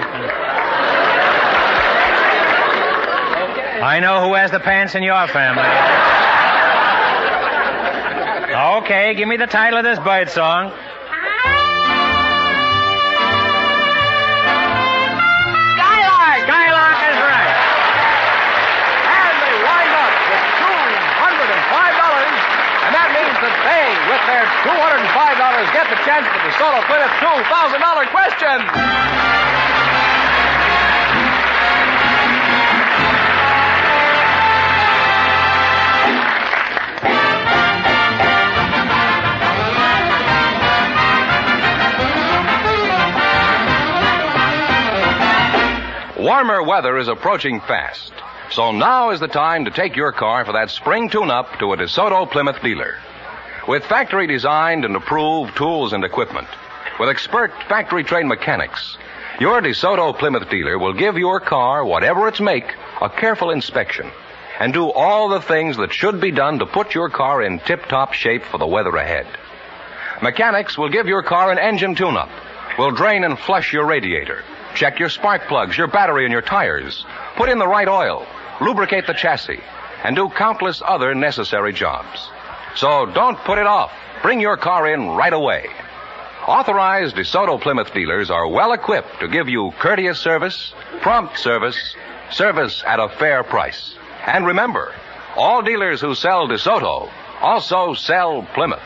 I 3.82 3.98
know 4.00 4.26
who 4.26 4.34
has 4.34 4.50
the 4.50 4.60
pants 4.60 4.94
in 4.94 5.02
your 5.02 5.26
family. 5.28 5.62
Okay, 8.50 9.14
give 9.14 9.28
me 9.28 9.36
the 9.36 9.46
title 9.46 9.78
of 9.78 9.84
this 9.84 10.00
bird 10.00 10.28
song. 10.28 10.72
They, 23.64 23.86
with 24.08 24.22
their 24.26 24.46
$205, 24.64 25.72
get 25.72 25.86
the 25.90 25.98
chance 26.06 26.26
the 26.26 26.40
DeSoto 26.48 26.80
Plymouth 26.86 27.14
$2,000 27.18 28.10
question. 28.10 28.58
Warmer 46.20 46.62
weather 46.62 46.98
is 46.98 47.08
approaching 47.08 47.60
fast. 47.60 48.12
So 48.50 48.72
now 48.72 49.10
is 49.10 49.20
the 49.20 49.28
time 49.28 49.64
to 49.64 49.70
take 49.70 49.96
your 49.96 50.12
car 50.12 50.44
for 50.44 50.52
that 50.52 50.70
spring 50.70 51.08
tune-up 51.08 51.58
to 51.60 51.72
a 51.72 51.76
DeSoto 51.76 52.30
Plymouth 52.30 52.60
dealer. 52.62 52.98
With 53.68 53.84
factory 53.84 54.26
designed 54.26 54.84
and 54.84 54.96
approved 54.96 55.56
tools 55.56 55.92
and 55.92 56.04
equipment, 56.04 56.48
with 56.98 57.08
expert 57.08 57.52
factory 57.68 58.04
trained 58.04 58.28
mechanics, 58.28 58.96
your 59.38 59.60
DeSoto 59.60 60.18
Plymouth 60.18 60.48
dealer 60.50 60.78
will 60.78 60.92
give 60.92 61.16
your 61.16 61.40
car, 61.40 61.84
whatever 61.84 62.28
its 62.28 62.40
make, 62.40 62.74
a 63.00 63.08
careful 63.08 63.50
inspection 63.50 64.10
and 64.60 64.74
do 64.74 64.92
all 64.92 65.30
the 65.30 65.40
things 65.40 65.78
that 65.78 65.92
should 65.92 66.20
be 66.20 66.30
done 66.30 66.58
to 66.58 66.66
put 66.66 66.94
your 66.94 67.08
car 67.08 67.42
in 67.42 67.58
tip-top 67.60 68.12
shape 68.12 68.44
for 68.44 68.58
the 68.58 68.66
weather 68.66 68.94
ahead. 68.94 69.26
Mechanics 70.22 70.76
will 70.76 70.90
give 70.90 71.06
your 71.06 71.22
car 71.22 71.50
an 71.50 71.58
engine 71.58 71.94
tune-up, 71.94 72.28
will 72.78 72.90
drain 72.90 73.24
and 73.24 73.38
flush 73.38 73.72
your 73.72 73.86
radiator, 73.86 74.44
check 74.74 74.98
your 74.98 75.08
spark 75.08 75.48
plugs, 75.48 75.78
your 75.78 75.86
battery, 75.86 76.26
and 76.26 76.32
your 76.32 76.42
tires, 76.42 77.06
put 77.36 77.48
in 77.48 77.58
the 77.58 77.66
right 77.66 77.88
oil, 77.88 78.26
lubricate 78.60 79.06
the 79.06 79.14
chassis, 79.14 79.60
and 80.04 80.14
do 80.14 80.28
countless 80.28 80.82
other 80.84 81.14
necessary 81.14 81.72
jobs. 81.72 82.28
So 82.76 83.06
don't 83.06 83.38
put 83.38 83.58
it 83.58 83.66
off. 83.66 83.92
Bring 84.22 84.40
your 84.40 84.56
car 84.56 84.86
in 84.92 85.08
right 85.10 85.32
away. 85.32 85.66
Authorized 86.46 87.16
DeSoto 87.16 87.60
Plymouth 87.60 87.92
dealers 87.92 88.30
are 88.30 88.48
well 88.48 88.72
equipped 88.72 89.20
to 89.20 89.28
give 89.28 89.48
you 89.48 89.72
courteous 89.78 90.18
service, 90.18 90.72
prompt 91.00 91.38
service, 91.38 91.94
service 92.30 92.82
at 92.86 92.98
a 92.98 93.08
fair 93.08 93.42
price. 93.44 93.94
And 94.26 94.46
remember, 94.46 94.94
all 95.36 95.62
dealers 95.62 96.00
who 96.00 96.14
sell 96.14 96.48
DeSoto 96.48 97.10
also 97.40 97.94
sell 97.94 98.42
Plymouth. 98.54 98.82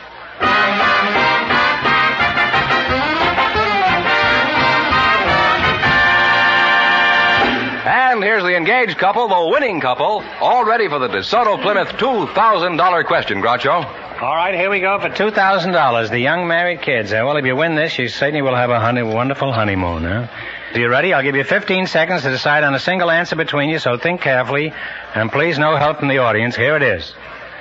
And 8.15 8.23
here's 8.23 8.43
the 8.43 8.55
engaged 8.55 8.97
couple, 8.97 9.27
the 9.27 9.49
winning 9.51 9.81
couple, 9.81 10.23
all 10.39 10.63
ready 10.63 10.87
for 10.87 10.99
the 10.99 11.09
DeSoto 11.09 11.61
Plymouth 11.61 11.89
$2,000 11.89 13.05
question, 13.07 13.41
Groucho. 13.41 13.83
All 14.21 14.35
right, 14.35 14.55
here 14.55 14.69
we 14.69 14.79
go 14.79 14.97
for 15.01 15.09
$2,000. 15.09 16.09
The 16.09 16.19
young 16.19 16.47
married 16.47 16.81
kids. 16.81 17.11
Uh, 17.11 17.23
well, 17.25 17.35
if 17.35 17.45
you 17.45 17.57
win 17.57 17.75
this, 17.75 17.99
you 17.99 18.07
certainly 18.07 18.41
will 18.41 18.55
have 18.55 18.69
a 18.69 18.79
honey, 18.79 19.03
wonderful 19.03 19.51
honeymoon, 19.51 20.03
huh? 20.03 20.27
Are 20.73 20.79
you 20.79 20.87
ready? 20.87 21.11
I'll 21.11 21.23
give 21.23 21.35
you 21.35 21.43
15 21.43 21.87
seconds 21.87 22.21
to 22.21 22.29
decide 22.29 22.63
on 22.63 22.73
a 22.73 22.79
single 22.79 23.11
answer 23.11 23.35
between 23.35 23.69
you, 23.69 23.79
so 23.79 23.97
think 23.97 24.21
carefully. 24.21 24.71
And 25.13 25.29
please, 25.29 25.59
no 25.59 25.75
help 25.75 25.99
from 25.99 26.07
the 26.07 26.19
audience. 26.19 26.55
Here 26.55 26.77
it 26.77 26.83
is. 26.83 27.13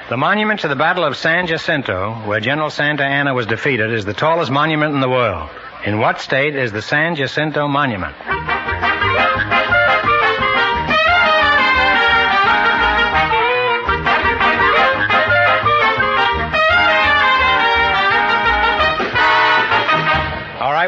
The 0.08 0.16
monument 0.16 0.60
to 0.60 0.68
the 0.68 0.76
Battle 0.76 1.02
of 1.02 1.16
San 1.16 1.48
Jacinto, 1.48 2.14
where 2.28 2.38
General 2.38 2.70
Santa 2.70 3.02
Anna 3.02 3.34
was 3.34 3.46
defeated, 3.46 3.92
is 3.92 4.04
the 4.04 4.14
tallest 4.14 4.52
monument 4.52 4.94
in 4.94 5.00
the 5.00 5.10
world. 5.10 5.50
In 5.84 5.98
what 5.98 6.20
state 6.20 6.54
is 6.54 6.70
the 6.70 6.80
San 6.80 7.16
Jacinto 7.16 7.66
Monument? 7.66 8.14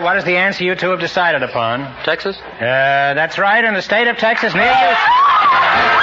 What 0.06 0.16
is 0.16 0.22
the 0.22 0.36
answer 0.36 0.62
you 0.62 0.76
two 0.76 0.90
have 0.90 1.00
decided 1.00 1.42
upon? 1.42 1.80
Texas? 2.04 2.36
Uh, 2.38 2.60
that's 2.60 3.38
right, 3.38 3.64
in 3.64 3.74
the 3.74 3.82
state 3.82 4.06
of 4.06 4.16
Texas, 4.16 4.54
near 4.54 4.62
you. 4.62 5.92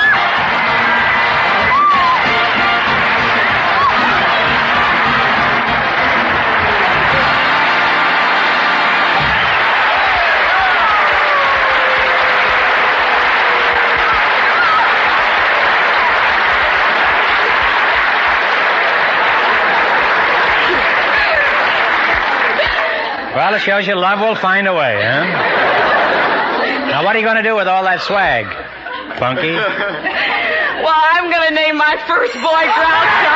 Well, 23.53 23.61
it 23.61 23.65
shows 23.65 23.85
you 23.85 23.93
love 23.93 24.19
will 24.19 24.33
find 24.33 24.67
a 24.67 24.73
way, 24.73 24.97
huh? 24.97 25.25
Now, 26.89 27.05
what 27.05 27.15
are 27.15 27.19
you 27.19 27.23
going 27.23 27.37
to 27.37 27.43
do 27.43 27.55
with 27.55 27.67
all 27.67 27.83
that 27.83 28.01
swag, 28.01 28.47
Funky? 29.19 29.53
Well, 30.83 30.89
I'm 30.89 31.29
going 31.29 31.47
to 31.49 31.53
name 31.53 31.77
my 31.77 31.95
first 32.07 32.33
boy 32.33 32.63
Groucho. 32.73 33.33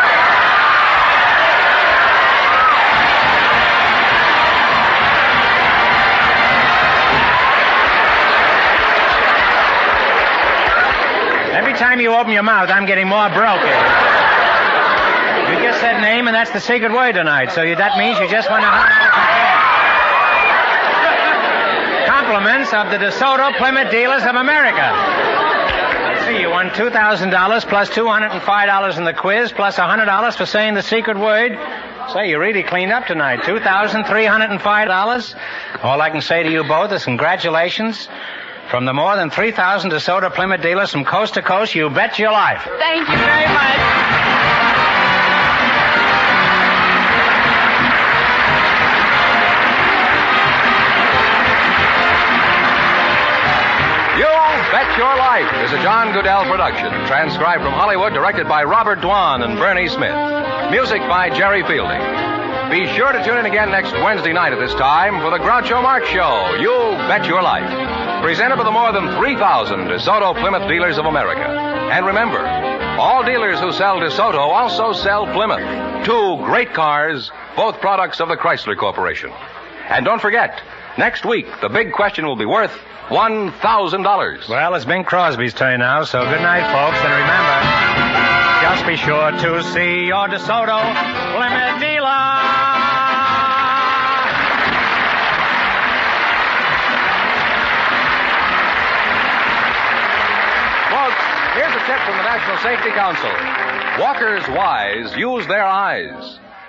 Every 11.54 11.74
time 11.74 12.02
you 12.02 12.16
open 12.16 12.34
your 12.34 12.42
mouth, 12.42 12.72
I'm 12.72 12.88
getting 12.88 13.08
more 13.08 13.30
broken. 13.30 13.70
You 15.48 15.64
just 15.64 15.80
said 15.80 16.02
name, 16.02 16.28
and 16.28 16.36
that's 16.36 16.50
the 16.52 16.60
secret 16.60 16.92
word 16.92 17.14
tonight. 17.14 17.52
So 17.52 17.62
you, 17.62 17.76
that 17.76 18.00
means 18.00 18.18
you 18.20 18.28
just 18.28 18.50
want 18.50 18.64
to. 18.64 19.37
Compliments 22.28 22.74
of 22.74 22.92
the 22.92 22.98
DeSoto 22.98 23.56
Plymouth 23.56 23.90
Dealers 23.90 24.24
of 24.24 24.36
America. 24.36 24.92
See, 26.26 26.42
you 26.42 26.50
won 26.50 26.68
$2,000 26.72 27.70
plus 27.70 27.90
$205 27.90 28.98
in 28.98 29.06
the 29.06 29.14
quiz 29.14 29.54
plus 29.54 29.78
$100 29.78 30.36
for 30.36 30.46
saying 30.46 30.74
the 30.74 30.82
secret 30.82 31.18
word. 31.18 31.58
Say, 32.12 32.30
you 32.30 32.38
really 32.38 32.64
cleaned 32.64 32.92
up 32.92 33.08
tonight. 33.08 33.44
$2,305. 33.44 35.36
All 35.84 36.02
I 36.02 36.10
can 36.10 36.20
say 36.20 36.44
to 36.44 36.52
you 36.52 36.66
both 36.66 36.92
is 36.92 37.06
congratulations. 37.06 38.10
From 38.70 38.84
the 38.84 38.94
more 38.94 39.16
than 39.16 39.30
3,000 39.30 39.90
DeSoto 39.90 40.30
Plymouth 40.36 40.62
dealers 40.62 40.92
from 40.92 41.06
coast 41.06 41.36
to 41.36 41.42
coast, 41.42 41.76
you 41.76 41.90
bet 41.90 42.20
your 42.20 42.34
life. 42.34 42.68
Thank 42.78 43.08
you 43.08 43.16
very 43.16 43.48
much. 43.54 43.97
Your 54.98 55.16
Life 55.16 55.54
is 55.64 55.72
a 55.74 55.82
John 55.84 56.08
Guedel 56.12 56.50
production, 56.50 56.90
transcribed 57.06 57.62
from 57.62 57.72
Hollywood, 57.72 58.14
directed 58.14 58.48
by 58.48 58.64
Robert 58.64 58.98
Dwan 58.98 59.46
and 59.46 59.56
Bernie 59.56 59.88
Smith. 59.88 60.10
Music 60.72 61.02
by 61.02 61.30
Jerry 61.30 61.62
Fielding. 61.62 62.02
Be 62.72 62.92
sure 62.98 63.12
to 63.12 63.24
tune 63.24 63.38
in 63.38 63.46
again 63.46 63.70
next 63.70 63.94
Wednesday 63.94 64.34
night 64.34 64.54
at 64.54 64.60
this 64.60 64.74
time 64.74 65.22
for 65.22 65.30
the 65.30 65.38
Groucho 65.38 65.84
Marx 65.84 66.10
Show. 66.10 66.58
You 66.60 66.98
Bet 67.06 67.28
Your 67.28 67.44
Life. 67.44 68.24
Presented 68.24 68.58
by 68.58 68.64
the 68.64 68.72
more 68.72 68.92
than 68.92 69.16
3,000 69.20 69.86
DeSoto 69.86 70.34
Plymouth 70.34 70.68
dealers 70.68 70.98
of 70.98 71.06
America. 71.06 71.46
And 71.46 72.04
remember, 72.04 72.42
all 72.98 73.24
dealers 73.24 73.60
who 73.60 73.72
sell 73.74 74.00
DeSoto 74.00 74.40
also 74.40 74.94
sell 74.94 75.32
Plymouth. 75.32 76.08
Two 76.08 76.38
great 76.44 76.74
cars, 76.74 77.30
both 77.56 77.80
products 77.82 78.20
of 78.20 78.30
the 78.30 78.36
Chrysler 78.36 78.76
Corporation. 78.76 79.30
And 79.90 80.04
don't 80.04 80.20
forget, 80.20 80.60
Next 80.98 81.26
week, 81.26 81.46
the 81.62 81.70
big 81.70 81.92
question 81.92 82.26
will 82.26 82.36
be 82.36 82.46
worth 82.46 82.72
$1,000. 83.10 84.50
Well, 84.50 84.74
it's 84.74 84.84
Bing 84.86 85.04
Crosby's 85.04 85.54
turn 85.54 85.80
now, 85.80 86.04
so 86.04 86.24
good 86.26 86.42
night, 86.42 86.66
folks, 86.74 86.98
and 87.06 87.14
remember, 87.14 87.58
just 88.66 88.84
be 88.88 88.98
sure 88.98 89.30
to 89.30 89.64
see 89.74 90.08
your 90.08 90.28
DeSoto 90.28 90.82
Plymouth 91.38 91.80
dealer. 91.80 92.18
Folks, 100.90 101.22
here's 101.54 101.76
a 101.78 101.84
tip 101.86 102.02
from 102.10 102.18
the 102.18 102.26
National 102.26 102.58
Safety 102.66 102.90
Council. 102.98 103.30
Walkers 104.02 104.48
wise 104.50 105.16
use 105.16 105.46
their 105.46 105.64
eyes. 105.66 106.40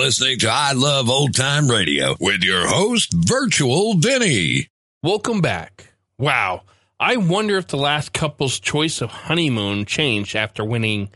Listening 0.00 0.38
to 0.38 0.48
I 0.48 0.72
Love 0.72 1.10
Old 1.10 1.34
Time 1.34 1.68
Radio 1.68 2.16
with 2.18 2.42
your 2.42 2.66
host, 2.66 3.12
Virtual 3.12 3.98
Vinny. 3.98 4.68
Welcome 5.02 5.42
back. 5.42 5.92
Wow. 6.16 6.62
I 6.98 7.18
wonder 7.18 7.58
if 7.58 7.66
the 7.66 7.76
last 7.76 8.14
couple's 8.14 8.58
choice 8.58 9.02
of 9.02 9.10
honeymoon 9.10 9.84
changed 9.84 10.34
after 10.34 10.64
winning 10.64 11.10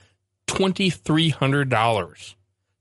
$2,300. 0.48 2.34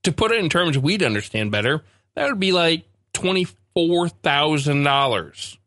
To 0.04 0.12
put 0.12 0.34
it 0.34 0.39
in 0.39 0.50
terms 0.50 0.78
we'd 0.78 1.02
understand 1.02 1.52
better, 1.52 1.86
that 2.16 2.28
would 2.28 2.39
be 2.39 2.52
like 2.52 2.84
$24,000. 3.13 5.58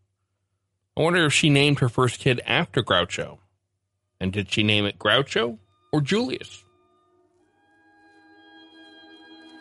I 0.99 1.03
wonder 1.03 1.25
if 1.25 1.33
she 1.33 1.49
named 1.49 1.79
her 1.79 1.89
first 1.89 2.21
kid 2.21 2.43
after 2.47 2.83
Groucho. 2.83 3.39
And 4.21 4.35
did 4.35 4.53
she 4.53 4.63
name 4.63 4.85
it 4.85 4.99
Groucho 4.99 5.57
or 5.95 6.03
Julius? 6.03 6.63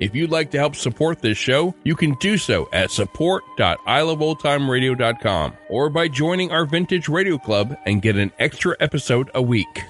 If 0.00 0.14
you'd 0.14 0.30
like 0.30 0.50
to 0.52 0.58
help 0.58 0.76
support 0.76 1.20
this 1.20 1.36
show, 1.36 1.74
you 1.84 1.94
can 1.94 2.14
do 2.14 2.38
so 2.38 2.70
at 2.72 2.90
support.iloveoldtimeradio.com 2.90 5.52
or 5.68 5.90
by 5.90 6.08
joining 6.08 6.50
our 6.50 6.64
Vintage 6.64 7.06
Radio 7.06 7.36
Club 7.36 7.76
and 7.84 8.00
get 8.00 8.16
an 8.16 8.32
extra 8.38 8.74
episode 8.80 9.30
a 9.34 9.42
week. 9.42 9.84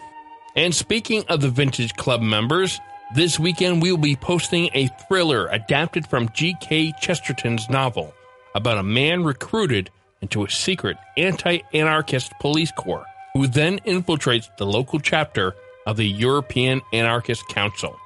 And 0.57 0.75
speaking 0.75 1.25
of 1.29 1.41
the 1.41 1.49
Vintage 1.49 1.95
Club 1.95 2.23
members, 2.23 2.81
this 3.15 3.39
weekend 3.39 3.81
we 3.81 3.93
will 3.93 3.99
be 3.99 4.17
posting 4.17 4.69
a 4.75 4.89
thriller 5.09 5.47
adapted 5.47 6.09
from 6.09 6.29
G.K. 6.31 6.95
Chesterton's 7.01 7.71
novel 7.71 8.13
about 8.57 8.79
a 8.79 8.83
man 8.83 9.23
recruited 9.23 9.91
into 10.21 10.45
a 10.45 10.51
secret 10.51 10.97
anti 11.17 11.61
anarchist 11.73 12.33
police 12.41 12.73
corps 12.73 13.07
who 13.35 13.47
then 13.47 13.79
infiltrates 13.87 14.49
the 14.59 14.67
local 14.67 14.99
chapter 14.99 15.55
of 15.87 15.97
the 15.97 16.09
European 16.09 16.81
Anarchist 16.93 17.47
Council. 17.49 17.97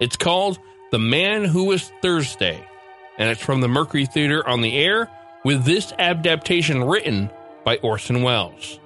It's 0.00 0.16
called 0.16 0.58
the 0.90 0.98
Man 0.98 1.44
Who 1.44 1.64
Was 1.64 1.90
Thursday, 2.02 2.60
and 3.18 3.30
it's 3.30 3.42
from 3.42 3.60
the 3.60 3.68
Mercury 3.68 4.06
Theater 4.06 4.46
on 4.46 4.60
the 4.60 4.76
air 4.76 5.08
with 5.44 5.64
this 5.64 5.92
adaptation 5.98 6.84
written 6.84 7.30
by 7.64 7.76
Orson 7.78 8.22
Welles. 8.22 8.78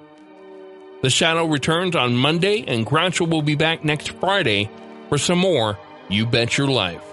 The 1.01 1.09
Shadow 1.09 1.45
returns 1.45 1.95
on 1.95 2.15
Monday, 2.15 2.63
and 2.67 2.85
Groucho 2.85 3.29
will 3.29 3.41
be 3.41 3.55
back 3.55 3.83
next 3.83 4.09
Friday 4.09 4.69
for 5.09 5.17
some 5.17 5.39
more 5.39 5.77
You 6.09 6.25
Bet 6.25 6.57
Your 6.57 6.67
Life. 6.67 7.03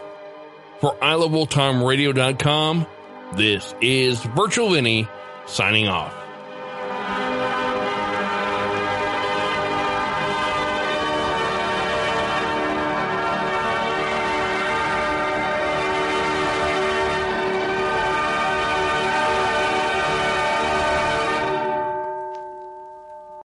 For 0.80 0.94
iloveoldtimeradio.com, 0.96 2.86
this 3.36 3.74
is 3.80 4.20
Virtual 4.20 4.70
Vinny 4.70 5.08
signing 5.46 5.88
off. 5.88 6.21